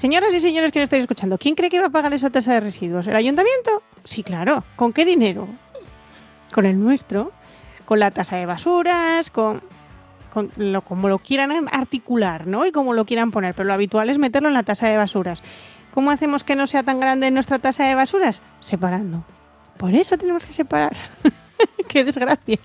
Señoras 0.00 0.32
y 0.32 0.40
señores 0.40 0.72
que 0.72 0.78
me 0.78 0.84
estáis 0.84 1.02
escuchando, 1.02 1.36
¿quién 1.36 1.54
cree 1.54 1.68
que 1.68 1.78
va 1.78 1.88
a 1.88 1.90
pagar 1.90 2.14
esa 2.14 2.30
tasa 2.30 2.54
de 2.54 2.60
residuos? 2.60 3.06
¿El 3.06 3.14
ayuntamiento? 3.16 3.82
Sí, 4.06 4.22
claro. 4.22 4.64
¿Con 4.74 4.94
qué 4.94 5.04
dinero? 5.04 5.46
Con 6.54 6.64
el 6.64 6.80
nuestro. 6.80 7.32
Con 7.84 7.98
la 7.98 8.10
tasa 8.10 8.36
de 8.36 8.46
basuras, 8.46 9.28
con, 9.28 9.60
con 10.32 10.50
lo, 10.56 10.80
como 10.80 11.10
lo 11.10 11.18
quieran 11.18 11.68
articular, 11.70 12.46
¿no? 12.46 12.64
Y 12.64 12.72
como 12.72 12.94
lo 12.94 13.04
quieran 13.04 13.30
poner. 13.30 13.52
Pero 13.52 13.66
lo 13.66 13.74
habitual 13.74 14.08
es 14.08 14.16
meterlo 14.16 14.48
en 14.48 14.54
la 14.54 14.62
tasa 14.62 14.88
de 14.88 14.96
basuras. 14.96 15.42
¿Cómo 15.92 16.10
hacemos 16.10 16.44
que 16.44 16.56
no 16.56 16.66
sea 16.66 16.82
tan 16.82 16.98
grande 16.98 17.30
nuestra 17.30 17.58
tasa 17.58 17.84
de 17.84 17.94
basuras? 17.94 18.40
Separando. 18.60 19.22
Por 19.76 19.94
eso 19.94 20.16
tenemos 20.16 20.46
que 20.46 20.54
separar. 20.54 20.96
qué 21.90 22.04
desgracia. 22.04 22.58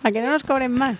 Para 0.00 0.12
que 0.12 0.22
no 0.22 0.30
nos 0.30 0.44
cobren 0.44 0.72
más. 0.72 0.98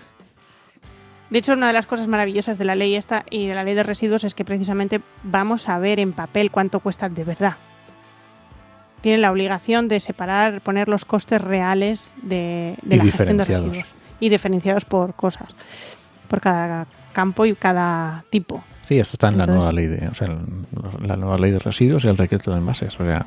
De 1.31 1.39
hecho, 1.39 1.53
una 1.53 1.67
de 1.67 1.73
las 1.73 1.85
cosas 1.85 2.09
maravillosas 2.09 2.57
de 2.57 2.65
la 2.65 2.75
ley 2.75 2.95
esta 2.95 3.25
y 3.29 3.47
de 3.47 3.55
la 3.55 3.63
ley 3.63 3.73
de 3.73 3.83
residuos 3.83 4.25
es 4.25 4.35
que 4.35 4.43
precisamente 4.43 4.99
vamos 5.23 5.69
a 5.69 5.79
ver 5.79 5.99
en 5.99 6.11
papel 6.11 6.51
cuánto 6.51 6.81
cuestan 6.81 7.13
de 7.13 7.23
verdad. 7.23 7.55
Tienen 8.99 9.21
la 9.21 9.31
obligación 9.31 9.87
de 9.87 10.01
separar, 10.01 10.59
poner 10.59 10.89
los 10.89 11.05
costes 11.05 11.41
reales 11.41 12.13
de, 12.21 12.77
la 12.83 13.03
gestión 13.03 13.37
de 13.37 13.45
residuos. 13.45 13.87
Y 14.19 14.27
diferenciados 14.27 14.83
por 14.83 15.15
cosas. 15.15 15.55
Por 16.27 16.41
cada 16.41 16.85
campo 17.13 17.45
y 17.45 17.55
cada 17.55 18.25
tipo. 18.29 18.61
Sí, 18.83 18.99
esto 18.99 19.13
está 19.13 19.29
en 19.29 19.37
la 19.37 19.47
nueva 19.47 19.71
ley 19.71 19.87
de, 19.87 20.09
o 20.09 20.13
sea, 20.13 20.27
la 20.99 21.15
nueva 21.15 21.37
ley 21.37 21.51
de 21.51 21.59
residuos 21.59 22.03
y 22.03 22.09
el 22.09 22.17
decreto 22.17 22.51
de 22.51 22.57
envases. 22.57 22.99
O 22.99 23.05
sea, 23.05 23.25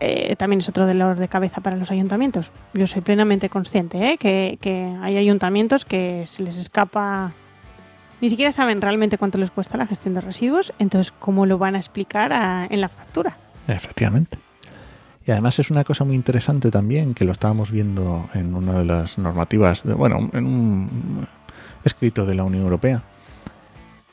Eh, 0.00 0.36
también 0.36 0.60
es 0.60 0.68
otro 0.68 0.86
dolor 0.86 1.16
de 1.16 1.28
cabeza 1.28 1.60
para 1.60 1.76
los 1.76 1.90
ayuntamientos. 1.90 2.50
Yo 2.74 2.86
soy 2.86 3.02
plenamente 3.02 3.48
consciente 3.48 4.12
¿eh? 4.12 4.16
que, 4.16 4.96
hay 5.02 5.16
ayuntamientos 5.16 5.84
que 5.84 6.24
se 6.26 6.42
les 6.42 6.56
escapa. 6.56 7.32
Ni 8.20 8.30
siquiera 8.30 8.52
saben 8.52 8.80
realmente 8.80 9.18
cuánto 9.18 9.38
les 9.38 9.50
cuesta 9.50 9.76
la 9.76 9.86
gestión 9.86 10.14
de 10.14 10.20
residuos, 10.20 10.72
entonces, 10.78 11.12
¿cómo 11.18 11.46
lo 11.46 11.58
van 11.58 11.74
a 11.76 11.78
explicar 11.78 12.32
en 12.70 12.80
la 12.80 12.88
factura? 12.88 13.36
Efectivamente. 13.68 14.38
Y 15.26 15.30
además 15.30 15.58
es 15.58 15.70
una 15.70 15.84
cosa 15.84 16.04
muy 16.04 16.14
interesante 16.16 16.70
también, 16.70 17.14
que 17.14 17.24
lo 17.24 17.32
estábamos 17.32 17.70
viendo 17.70 18.28
en 18.34 18.54
una 18.54 18.78
de 18.78 18.84
las 18.84 19.18
normativas, 19.18 19.82
de- 19.84 19.94
bueno, 19.94 20.30
en 20.32 20.44
un 20.46 21.28
escrito 21.84 22.24
de 22.24 22.34
la 22.34 22.44
Unión 22.44 22.62
Europea, 22.64 23.02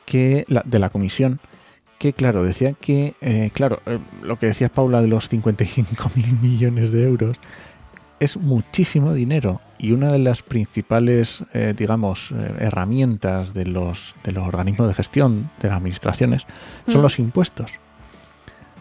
que 0.04 0.44
la- 0.48 0.62
de 0.64 0.78
la 0.78 0.90
Comisión, 0.90 1.40
que 1.98 2.12
claro, 2.12 2.42
decía 2.42 2.72
que, 2.74 3.14
eh, 3.20 3.50
claro, 3.52 3.80
eh, 3.86 3.98
lo 4.22 4.38
que 4.38 4.46
decía 4.46 4.68
Paula 4.68 5.00
de 5.00 5.08
los 5.08 5.28
55 5.28 6.10
mil 6.14 6.38
millones 6.40 6.92
de 6.92 7.04
euros, 7.04 7.36
es 8.18 8.36
muchísimo 8.36 9.12
dinero 9.12 9.60
y 9.78 9.92
una 9.92 10.10
de 10.10 10.18
las 10.18 10.42
principales, 10.42 11.42
eh, 11.52 11.74
digamos, 11.76 12.32
herramientas 12.58 13.52
de 13.52 13.66
los, 13.66 14.14
de 14.24 14.32
los 14.32 14.46
organismos 14.46 14.88
de 14.88 14.94
gestión, 14.94 15.50
de 15.60 15.68
las 15.68 15.76
administraciones, 15.76 16.46
son 16.86 17.00
Mm. 17.00 17.02
los 17.02 17.18
impuestos. 17.18 17.72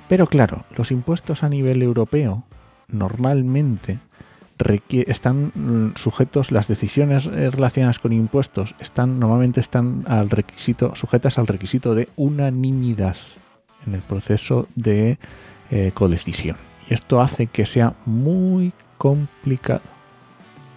Pero 0.07 0.27
claro, 0.27 0.63
los 0.77 0.91
impuestos 0.91 1.43
a 1.43 1.49
nivel 1.49 1.81
europeo 1.81 2.43
normalmente 2.87 3.99
están 4.57 5.51
mm, 5.53 5.95
sujetos, 5.95 6.51
las 6.51 6.67
decisiones 6.67 7.25
eh, 7.27 7.49
relacionadas 7.51 7.99
con 7.99 8.13
impuestos 8.13 8.75
están 8.79 9.19
normalmente 9.19 9.59
están 9.59 10.03
al 10.07 10.29
requisito, 10.29 10.95
sujetas 10.95 11.37
al 11.37 11.47
requisito 11.47 11.93
de 11.95 12.07
unanimidad 12.15 13.17
en 13.85 13.95
el 13.95 14.01
proceso 14.01 14.67
de 14.75 15.17
eh, 15.71 15.91
codecisión. 15.93 16.57
Y 16.89 16.93
esto 16.93 17.21
hace 17.21 17.47
que 17.47 17.65
sea 17.65 17.93
muy 18.05 18.71
complicado. 18.97 19.81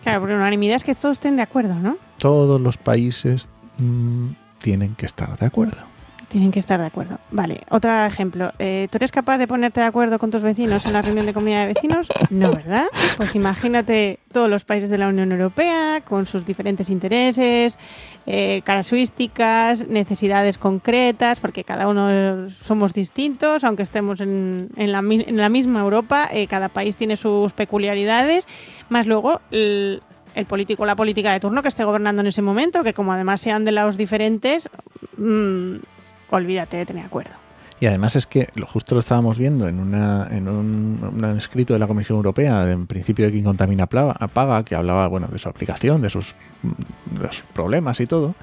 Claro, 0.02 0.20
porque 0.20 0.34
unanimidad 0.34 0.76
es 0.76 0.84
que 0.84 0.94
todos 0.94 1.12
estén 1.12 1.36
de 1.36 1.42
acuerdo, 1.42 1.74
¿no? 1.74 1.96
Todos 2.18 2.60
los 2.60 2.78
países 2.78 3.48
mm, 3.78 4.28
tienen 4.60 4.94
que 4.94 5.06
estar 5.06 5.38
de 5.38 5.46
acuerdo. 5.46 5.97
Tienen 6.28 6.50
que 6.50 6.58
estar 6.58 6.78
de 6.78 6.86
acuerdo. 6.86 7.18
Vale, 7.30 7.62
otro 7.70 7.90
ejemplo. 8.04 8.52
Eh, 8.58 8.88
¿Tú 8.90 8.98
eres 8.98 9.10
capaz 9.10 9.38
de 9.38 9.48
ponerte 9.48 9.80
de 9.80 9.86
acuerdo 9.86 10.18
con 10.18 10.30
tus 10.30 10.42
vecinos 10.42 10.84
en 10.84 10.92
la 10.92 11.00
reunión 11.00 11.24
de 11.24 11.32
comunidad 11.32 11.66
de 11.66 11.72
vecinos? 11.72 12.08
No, 12.28 12.52
¿verdad? 12.52 12.86
Pues 13.16 13.34
imagínate 13.34 14.18
todos 14.30 14.50
los 14.50 14.64
países 14.64 14.90
de 14.90 14.98
la 14.98 15.08
Unión 15.08 15.32
Europea 15.32 16.02
con 16.06 16.26
sus 16.26 16.44
diferentes 16.44 16.90
intereses, 16.90 17.78
eh, 18.26 18.60
características, 18.62 19.88
necesidades 19.88 20.58
concretas, 20.58 21.40
porque 21.40 21.64
cada 21.64 21.88
uno 21.88 22.50
somos 22.62 22.92
distintos, 22.92 23.64
aunque 23.64 23.82
estemos 23.82 24.20
en, 24.20 24.68
en 24.76 24.92
la, 24.92 24.98
en 24.98 25.36
la 25.38 25.48
misma 25.48 25.80
Europa, 25.80 26.28
eh, 26.30 26.46
cada 26.46 26.68
país 26.68 26.96
tiene 26.96 27.16
sus 27.16 27.54
peculiaridades, 27.54 28.46
más 28.90 29.06
luego 29.06 29.40
el, 29.50 30.02
el 30.34 30.44
político 30.44 30.82
o 30.82 30.86
la 30.86 30.94
política 30.94 31.32
de 31.32 31.40
turno 31.40 31.62
que 31.62 31.68
esté 31.68 31.84
gobernando 31.84 32.20
en 32.20 32.28
ese 32.28 32.42
momento, 32.42 32.84
que 32.84 32.92
como 32.92 33.12
además 33.14 33.40
sean 33.40 33.64
de 33.64 33.72
los 33.72 33.96
diferentes, 33.96 34.68
mm, 35.16 35.76
olvídate 36.30 36.78
de 36.78 36.86
tener 36.86 37.06
acuerdo. 37.06 37.32
Y 37.80 37.86
además 37.86 38.16
es 38.16 38.26
que 38.26 38.48
lo 38.54 38.66
justo 38.66 38.96
lo 38.96 39.00
estábamos 39.00 39.38
viendo 39.38 39.68
en, 39.68 39.78
una, 39.78 40.28
en 40.32 40.48
un, 40.48 40.98
un 41.14 41.24
escrito 41.36 41.74
de 41.74 41.78
la 41.78 41.86
Comisión 41.86 42.16
Europea, 42.16 42.70
en 42.70 42.86
principio 42.88 43.26
de 43.26 43.30
quien 43.30 43.44
contamina 43.44 43.86
paga, 43.86 44.64
que 44.64 44.74
hablaba 44.74 45.06
bueno, 45.06 45.28
de 45.28 45.38
su 45.38 45.48
aplicación, 45.48 46.02
de 46.02 46.10
sus, 46.10 46.34
de 46.62 47.22
los 47.22 47.42
problemas 47.52 48.00
y 48.00 48.06
todo. 48.06 48.34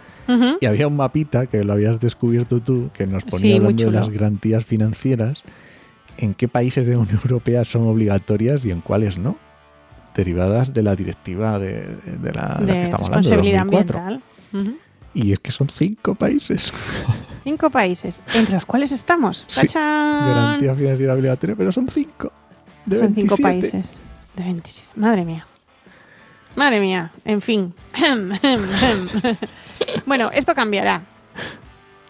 Y 0.59 0.65
había 0.65 0.87
un 0.87 0.95
mapita 0.95 1.47
que 1.47 1.63
lo 1.63 1.73
habías 1.73 1.99
descubierto 1.99 2.59
tú, 2.59 2.89
que 2.93 3.05
nos 3.05 3.23
ponía 3.23 3.39
Sí, 3.39 3.55
hablando 3.57 3.85
de 3.85 3.91
las 3.91 4.09
garantías 4.09 4.65
financieras, 4.65 5.43
en 6.17 6.33
qué 6.33 6.47
países 6.47 6.87
de 6.87 6.93
la 6.93 6.99
Unión 6.99 7.19
Europea 7.21 7.65
son 7.65 7.87
obligatorias 7.87 8.63
y 8.65 8.71
en 8.71 8.79
cuáles 8.79 9.17
no, 9.17 9.37
derivadas 10.15 10.73
de 10.73 10.81
la 10.81 10.95
directiva 10.95 11.59
de, 11.59 11.87
de 12.05 12.31
la, 12.31 12.57
de 12.59 12.65
la 12.67 12.73
que 12.73 12.83
estamos 12.83 13.07
hablando, 13.07 13.29
de 13.29 13.35
responsabilidad 13.35 13.65
2004. 13.65 13.99
ambiental. 13.99 14.79
Y 15.13 15.33
es 15.33 15.39
que 15.39 15.51
son 15.51 15.67
cinco 15.69 16.15
países. 16.15 16.71
Cinco 17.45 17.69
países, 17.69 18.19
entre 18.33 18.55
los 18.55 18.65
cuales 18.65 18.91
estamos. 18.91 19.45
Sí. 19.47 19.67
Garantía 19.71 20.73
financiera 20.73 21.13
obligatoria, 21.13 21.55
pero 21.55 21.71
son 21.71 21.87
cinco. 21.87 22.31
De 22.87 22.97
Son 22.97 23.13
cinco 23.13 23.35
27. 23.37 23.43
países. 23.43 23.97
De 24.35 24.43
27. 24.43 24.89
Madre 24.95 25.25
mía. 25.25 25.45
Madre 26.55 26.79
mía. 26.79 27.11
En 27.23 27.41
fin. 27.41 27.75
bueno, 30.07 30.31
esto 30.33 30.55
cambiará. 30.55 31.03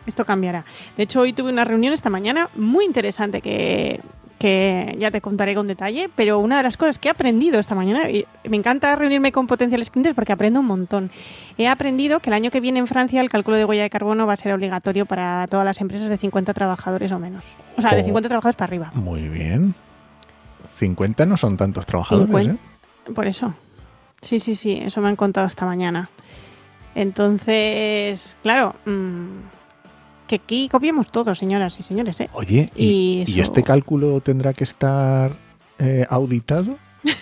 Esto 0.06 0.24
cambiará. 0.24 0.63
De 0.95 1.04
hecho, 1.04 1.19
hoy 1.19 1.34
tuve 1.34 1.52
una 1.52 1.65
reunión 1.65 1.93
esta 1.93 2.10
mañana 2.10 2.48
muy 2.56 2.86
interesante 2.86 3.41
que, 3.41 4.00
que 4.46 4.96
ya 5.00 5.10
te 5.10 5.22
contaré 5.22 5.56
con 5.56 5.66
detalle, 5.66 6.08
pero 6.16 6.38
una 6.38 6.58
de 6.58 6.62
las 6.62 6.78
cosas 6.78 7.00
que 7.00 7.08
he 7.08 7.12
aprendido 7.12 7.60
esta 7.60 7.74
mañana, 7.74 8.12
y 8.12 8.28
me 8.48 8.58
encanta 8.58 8.96
reunirme 8.96 9.32
con 9.32 9.48
potenciales 9.48 9.90
clientes 9.90 10.14
porque 10.14 10.34
aprendo 10.34 10.60
un 10.60 10.68
montón. 10.68 11.10
He 11.58 11.68
aprendido 11.68 12.20
que 12.20 12.30
el 12.30 12.36
año 12.36 12.52
que 12.52 12.60
viene 12.60 12.78
en 12.78 12.86
Francia 12.86 13.22
el 13.22 13.30
cálculo 13.32 13.58
de 13.58 13.66
huella 13.66 13.82
de 13.82 13.90
carbono 13.90 14.28
va 14.28 14.34
a 14.34 14.38
ser 14.38 14.54
obligatorio 14.54 15.08
para 15.08 15.48
todas 15.48 15.66
las 15.66 15.82
empresas 15.82 16.10
de 16.10 16.18
50 16.20 16.54
trabajadores 16.54 17.12
o 17.12 17.18
menos. 17.18 17.44
O 17.76 17.82
sea, 17.82 17.96
de 17.96 18.04
Oh. 18.04 18.06
50 18.06 18.30
trabajadores 18.30 18.56
para 18.56 18.68
arriba. 18.70 18.92
Muy 18.94 19.28
bien. 19.30 19.74
50 20.76 21.26
no 21.26 21.38
son 21.38 21.58
tantos 21.58 21.88
trabajadores, 21.88 22.28
50. 22.28 22.54
¿eh? 22.54 23.14
Por 23.16 23.26
eso. 23.26 23.56
Sí, 24.22 24.40
sí, 24.40 24.56
sí, 24.56 24.80
eso 24.86 25.02
me 25.02 25.08
han 25.10 25.16
contado 25.16 25.48
esta 25.48 25.66
mañana. 25.66 26.12
Entonces, 26.94 28.38
claro, 28.44 28.76
mm, 28.86 29.55
que 30.28 30.36
aquí 30.36 30.68
copiamos 30.70 31.12
todos, 31.12 31.38
señoras 31.38 31.80
y 31.80 31.84
señores, 31.84 32.20
¿eh? 32.20 32.30
Oye, 32.34 32.68
¿y, 32.76 32.86
Y 32.86 33.26
y 33.28 33.34
eso- 33.34 33.42
este 33.44 33.64
cálculo 33.64 34.20
tendrá 34.22 34.54
que 34.54 34.64
estar 34.64 35.32
eh, 35.80 36.06
auditado? 36.10 36.78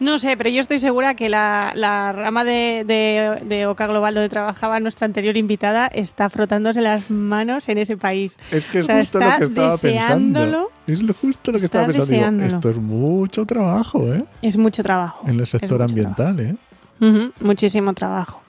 No 0.00 0.18
sé, 0.18 0.36
pero 0.36 0.50
yo 0.50 0.60
estoy 0.60 0.80
segura 0.80 1.14
que 1.14 1.28
la, 1.28 1.70
la 1.76 2.10
rama 2.12 2.42
de, 2.42 2.82
de, 2.84 3.40
de 3.44 3.66
Oca 3.66 3.86
Global 3.86 4.14
donde 4.14 4.28
trabajaba 4.28 4.80
nuestra 4.80 5.04
anterior 5.04 5.36
invitada 5.36 5.86
está 5.86 6.28
frotándose 6.28 6.80
las 6.80 7.08
manos 7.08 7.68
en 7.68 7.78
ese 7.78 7.96
país. 7.96 8.36
Es 8.50 8.66
que 8.66 8.80
es 8.80 8.84
O 8.84 8.86
sea, 8.86 8.98
justo 8.98 9.20
lo 9.20 9.26
que 9.38 9.44
estaba 9.44 9.76
pensando. 9.78 10.68
Es 10.88 11.02
lo 11.02 11.14
justo 11.14 11.52
lo 11.52 11.58
que 11.60 11.66
estaba 11.66 11.86
pensando. 11.86 12.42
Digo, 12.44 12.56
esto 12.56 12.70
es 12.70 12.76
mucho 12.78 13.46
trabajo, 13.46 14.12
¿eh? 14.12 14.24
Es 14.40 14.56
mucho 14.56 14.82
trabajo. 14.82 15.24
En 15.28 15.38
el 15.38 15.46
sector 15.46 15.80
ambiental, 15.80 16.40
¿eh? 16.40 16.56
Ujú, 17.00 17.30
muchísimo 17.40 17.94
trabajo. 17.94 18.41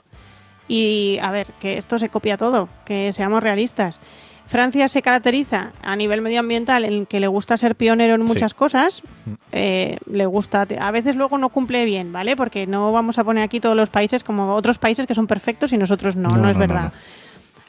Y 0.73 1.19
a 1.21 1.29
ver, 1.31 1.47
que 1.59 1.77
esto 1.77 1.99
se 1.99 2.09
copia 2.09 2.36
todo, 2.36 2.67
que 2.86 3.13
seamos 3.13 3.43
realistas. 3.43 3.99
Francia 4.47 4.88
se 4.88 5.01
caracteriza 5.01 5.71
a 5.83 5.95
nivel 5.95 6.21
medioambiental 6.21 6.83
en 6.86 7.05
que 7.05 7.19
le 7.19 7.27
gusta 7.27 7.57
ser 7.57 7.75
pionero 7.75 8.15
en 8.15 8.21
Sí. 8.21 8.27
muchas 8.27 8.53
cosas, 8.53 9.03
Mm. 9.25 9.31
eh, 9.51 9.97
le 10.09 10.25
gusta, 10.25 10.65
a 10.79 10.91
veces 10.91 11.15
luego 11.15 11.38
no 11.38 11.49
cumple 11.49 11.86
bien, 11.86 12.12
¿vale? 12.12 12.36
Porque 12.36 12.65
no 12.67 12.91
vamos 12.91 13.17
a 13.19 13.23
poner 13.23 13.43
aquí 13.43 13.59
todos 13.59 13.75
los 13.77 13.89
países 13.89 14.23
como 14.23 14.53
otros 14.55 14.77
países 14.79 15.05
que 15.07 15.13
son 15.15 15.27
perfectos 15.27 15.73
y 15.73 15.77
nosotros 15.77 16.15
no, 16.15 16.29
no, 16.29 16.38
No, 16.38 16.49
es 16.49 16.55
no, 16.55 16.59
verdad. 16.59 16.83
no. 16.86 16.91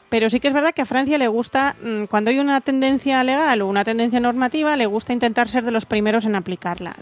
Pero 0.09 0.29
sí 0.29 0.39
que 0.39 0.47
es 0.47 0.53
verdad 0.53 0.73
que 0.73 0.81
a 0.83 0.85
Francia 0.85 1.17
le 1.17 1.27
gusta, 1.27 1.75
mm, 1.83 2.05
cuando 2.05 2.29
hay 2.29 2.39
una 2.39 2.59
tendencia 2.61 3.23
legal 3.23 3.61
o 3.61 3.67
una 3.67 3.83
tendencia 3.83 4.19
normativa, 4.19 4.75
le 4.75 4.85
gusta 4.85 5.13
intentar 5.13 5.47
ser 5.47 5.63
de 5.63 5.71
los 5.71 5.85
primeros 5.85 6.25
en 6.25 6.35
aplicarla, 6.35 6.95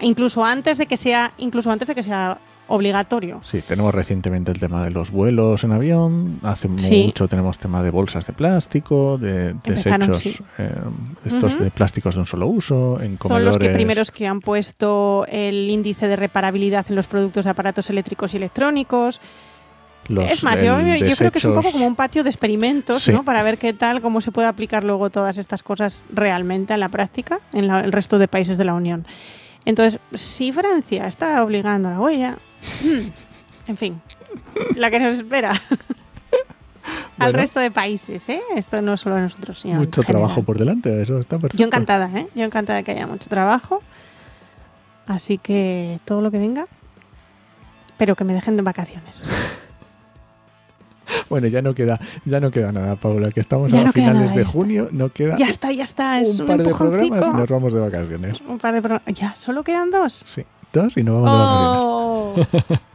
incluso 0.00 0.44
antes 0.44 0.78
de 0.78 0.86
que 0.86 0.96
sea, 0.96 1.32
incluso 1.38 1.70
antes 1.70 1.88
de 1.88 1.94
que 1.94 2.02
sea 2.02 2.38
obligatorio. 2.68 3.40
Sí, 3.44 3.60
tenemos 3.62 3.94
recientemente 3.94 4.50
el 4.50 4.58
tema 4.58 4.82
de 4.84 4.90
los 4.90 5.10
vuelos 5.10 5.64
en 5.64 5.72
avión. 5.72 6.40
Hace 6.42 6.68
Sí. 6.78 7.04
mucho 7.06 7.28
tenemos 7.28 7.58
tema 7.58 7.82
de 7.82 7.90
bolsas 7.90 8.26
de 8.26 8.32
plástico, 8.32 9.18
de 9.18 9.54
desechos, 9.64 10.18
sí. 10.18 10.36
eh, 10.58 10.70
estos 11.26 11.58
de 11.58 11.70
plásticos 11.70 12.14
de 12.14 12.20
un 12.20 12.26
solo 12.26 12.46
uso, 12.46 13.00
en 13.00 13.16
comedores. 13.16 13.44
Son 13.44 13.44
los 13.44 13.58
que 13.58 13.68
primeros 13.74 14.10
que 14.10 14.26
han 14.26 14.40
puesto 14.40 15.26
el 15.28 15.68
índice 15.68 16.08
de 16.08 16.16
reparabilidad 16.16 16.86
en 16.88 16.96
los 16.96 17.06
productos 17.06 17.44
de 17.44 17.50
aparatos 17.50 17.90
eléctricos 17.90 18.34
y 18.34 18.38
electrónicos. 18.38 19.20
los- 20.06 20.30
es 20.30 20.42
más, 20.44 20.60
yo, 20.60 20.76
creo 21.16 21.30
que 21.32 21.38
es 21.38 21.44
un 21.46 21.54
poco 21.54 21.72
como 21.72 21.86
un 21.86 21.94
patio 21.94 22.22
de 22.22 22.28
experimentos, 22.28 23.04
Sí. 23.04 23.10
¿no? 23.12 23.24
Para 23.24 23.42
ver 23.42 23.56
qué 23.56 23.72
tal, 23.72 24.02
cómo 24.02 24.20
se 24.20 24.32
puede 24.32 24.46
aplicar 24.48 24.84
luego 24.84 25.08
todas 25.08 25.38
estas 25.38 25.62
cosas 25.62 26.04
realmente 26.12 26.74
en 26.74 26.80
la 26.80 26.90
práctica 26.90 27.40
en 27.54 27.68
la- 27.68 27.80
el 27.80 27.90
resto 27.90 28.18
de 28.18 28.28
países 28.28 28.58
de 28.58 28.64
la 28.66 28.74
Unión. 28.74 29.06
Entonces, 29.64 30.00
si 30.14 30.52
Francia 30.52 31.06
está 31.06 31.42
obligando 31.42 31.88
a 31.88 31.92
la 31.92 32.00
huella, 32.00 32.36
en 33.66 33.76
fin, 33.76 34.00
la 34.76 34.90
que 34.90 35.00
nos 35.00 35.16
espera 35.16 35.50
al 37.18 37.32
Bueno. 37.32 37.38
resto 37.38 37.60
de 37.60 37.70
países, 37.70 38.28
¿eh? 38.28 38.42
Esto 38.56 38.82
no 38.82 38.96
solo 38.96 39.16
a 39.16 39.20
nosotros, 39.20 39.58
sino 39.60 39.76
Mucho 39.78 40.02
trabajo 40.02 40.42
por 40.42 40.58
delante, 40.58 41.02
eso 41.02 41.18
está 41.18 41.36
perfecto. 41.38 41.58
Yo 41.58 41.66
encantada, 41.66 42.10
¿eh? 42.14 42.28
Yo 42.34 42.44
encantada 42.44 42.78
de 42.78 42.84
que 42.84 42.90
haya 42.92 43.06
mucho 43.06 43.28
trabajo. 43.30 43.80
Así 45.06 45.38
que 45.38 45.98
todo 46.04 46.22
lo 46.22 46.30
que 46.30 46.38
venga, 46.38 46.66
pero 47.96 48.16
que 48.16 48.24
me 48.24 48.32
dejen 48.34 48.56
de 48.56 48.62
vacaciones. 48.62 49.26
Bueno, 51.28 51.46
ya 51.48 51.62
no 51.62 51.74
queda, 51.74 51.98
ya 52.24 52.40
no 52.40 52.50
queda 52.50 52.72
nada, 52.72 52.96
Paula, 52.96 53.30
que 53.30 53.40
estamos 53.40 53.70
Ya 53.72 53.80
a 53.80 53.84
no 53.84 53.92
finales 53.92 54.30
nada, 54.30 54.36
de 54.36 54.44
junio, 54.44 54.88
no 54.92 55.10
queda 55.12 55.36
Ya 55.36 55.48
está, 55.48 55.72
ya 55.72 55.84
está, 55.84 56.20
es 56.20 56.34
un 56.36 56.42
un, 56.42 56.46
par 56.46 56.62
de 56.62 56.74
programas 56.74 57.26
y 57.26 57.30
nos 57.38 57.48
vamos 57.48 57.72
de 57.72 57.80
vacaciones. 57.80 58.40
Un 58.46 58.58
par 58.58 58.74
de 58.74 58.82
programas. 58.82 59.14
Ya, 59.14 59.34
solo 59.34 59.62
quedan 59.64 59.90
dos. 59.90 60.22
Sí, 60.24 60.44
dos 60.72 60.96
y 60.96 61.02
nos 61.02 61.22
vamos 61.22 61.30
Oh. 61.34 62.32
de 62.36 62.42
vacaciones. 62.42 62.80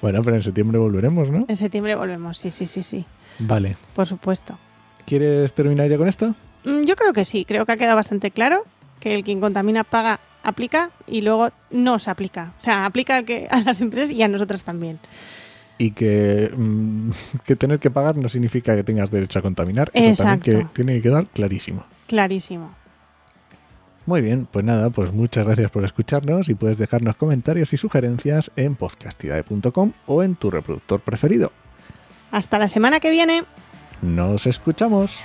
Bueno, 0.00 0.22
pero 0.22 0.36
en 0.36 0.42
septiembre 0.42 0.78
volveremos, 0.78 1.28
¿no? 1.30 1.44
En 1.48 1.56
septiembre 1.56 1.94
volvemos, 1.94 2.38
sí, 2.38 2.50
sí, 2.50 2.66
sí, 2.66 2.82
sí, 2.82 3.04
Vale. 3.38 3.76
por 3.94 4.06
supuesto. 4.06 4.58
¿Quieres 5.04 5.52
terminar 5.52 5.90
ya 5.90 5.98
con 5.98 6.08
esto? 6.08 6.34
Mm, 6.64 6.84
Yo 6.84 6.96
creo 6.96 7.12
que 7.12 7.26
sí, 7.26 7.44
creo 7.44 7.66
que 7.66 7.72
ha 7.72 7.76
quedado 7.76 7.94
bastante 7.96 8.30
claro 8.30 8.62
que 9.00 9.14
el 9.14 9.22
quien 9.22 9.38
contamina 9.38 9.84
paga, 9.84 10.18
aplica 10.42 10.90
y 11.06 11.20
luego 11.20 11.50
no 11.70 11.98
se 11.98 12.10
aplica. 12.10 12.52
O 12.58 12.62
sea, 12.62 12.86
aplica 12.86 13.16
al 13.16 13.26
que, 13.26 13.48
a 13.50 13.60
las 13.60 13.82
empresas 13.82 14.10
y 14.16 14.22
a 14.22 14.28
nosotras 14.28 14.64
también. 14.64 14.98
Y 15.78 15.90
que, 15.90 16.50
mm, 16.56 17.10
que 17.44 17.56
tener 17.56 17.78
que 17.78 17.90
pagar 17.90 18.16
no 18.16 18.28
significa 18.28 18.74
que 18.74 18.84
tengas 18.84 19.10
derecho 19.10 19.38
a 19.38 19.42
contaminar. 19.42 19.90
Eso 19.92 20.24
también 20.24 20.40
que 20.40 20.66
tiene 20.72 20.94
que 20.94 21.02
quedar 21.02 21.26
clarísimo. 21.26 21.84
Clarísimo. 22.06 22.74
Muy 24.06 24.22
bien, 24.22 24.46
pues 24.50 24.64
nada, 24.64 24.90
pues 24.90 25.12
muchas 25.12 25.44
gracias 25.44 25.70
por 25.72 25.84
escucharnos 25.84 26.48
y 26.48 26.54
puedes 26.54 26.78
dejarnos 26.78 27.16
comentarios 27.16 27.72
y 27.72 27.76
sugerencias 27.76 28.52
en 28.54 28.76
podcastidae.com 28.76 29.92
o 30.06 30.22
en 30.22 30.36
tu 30.36 30.50
reproductor 30.50 31.00
preferido. 31.00 31.50
Hasta 32.30 32.58
la 32.58 32.68
semana 32.68 33.00
que 33.00 33.10
viene. 33.10 33.42
Nos 34.02 34.46
escuchamos. 34.46 35.18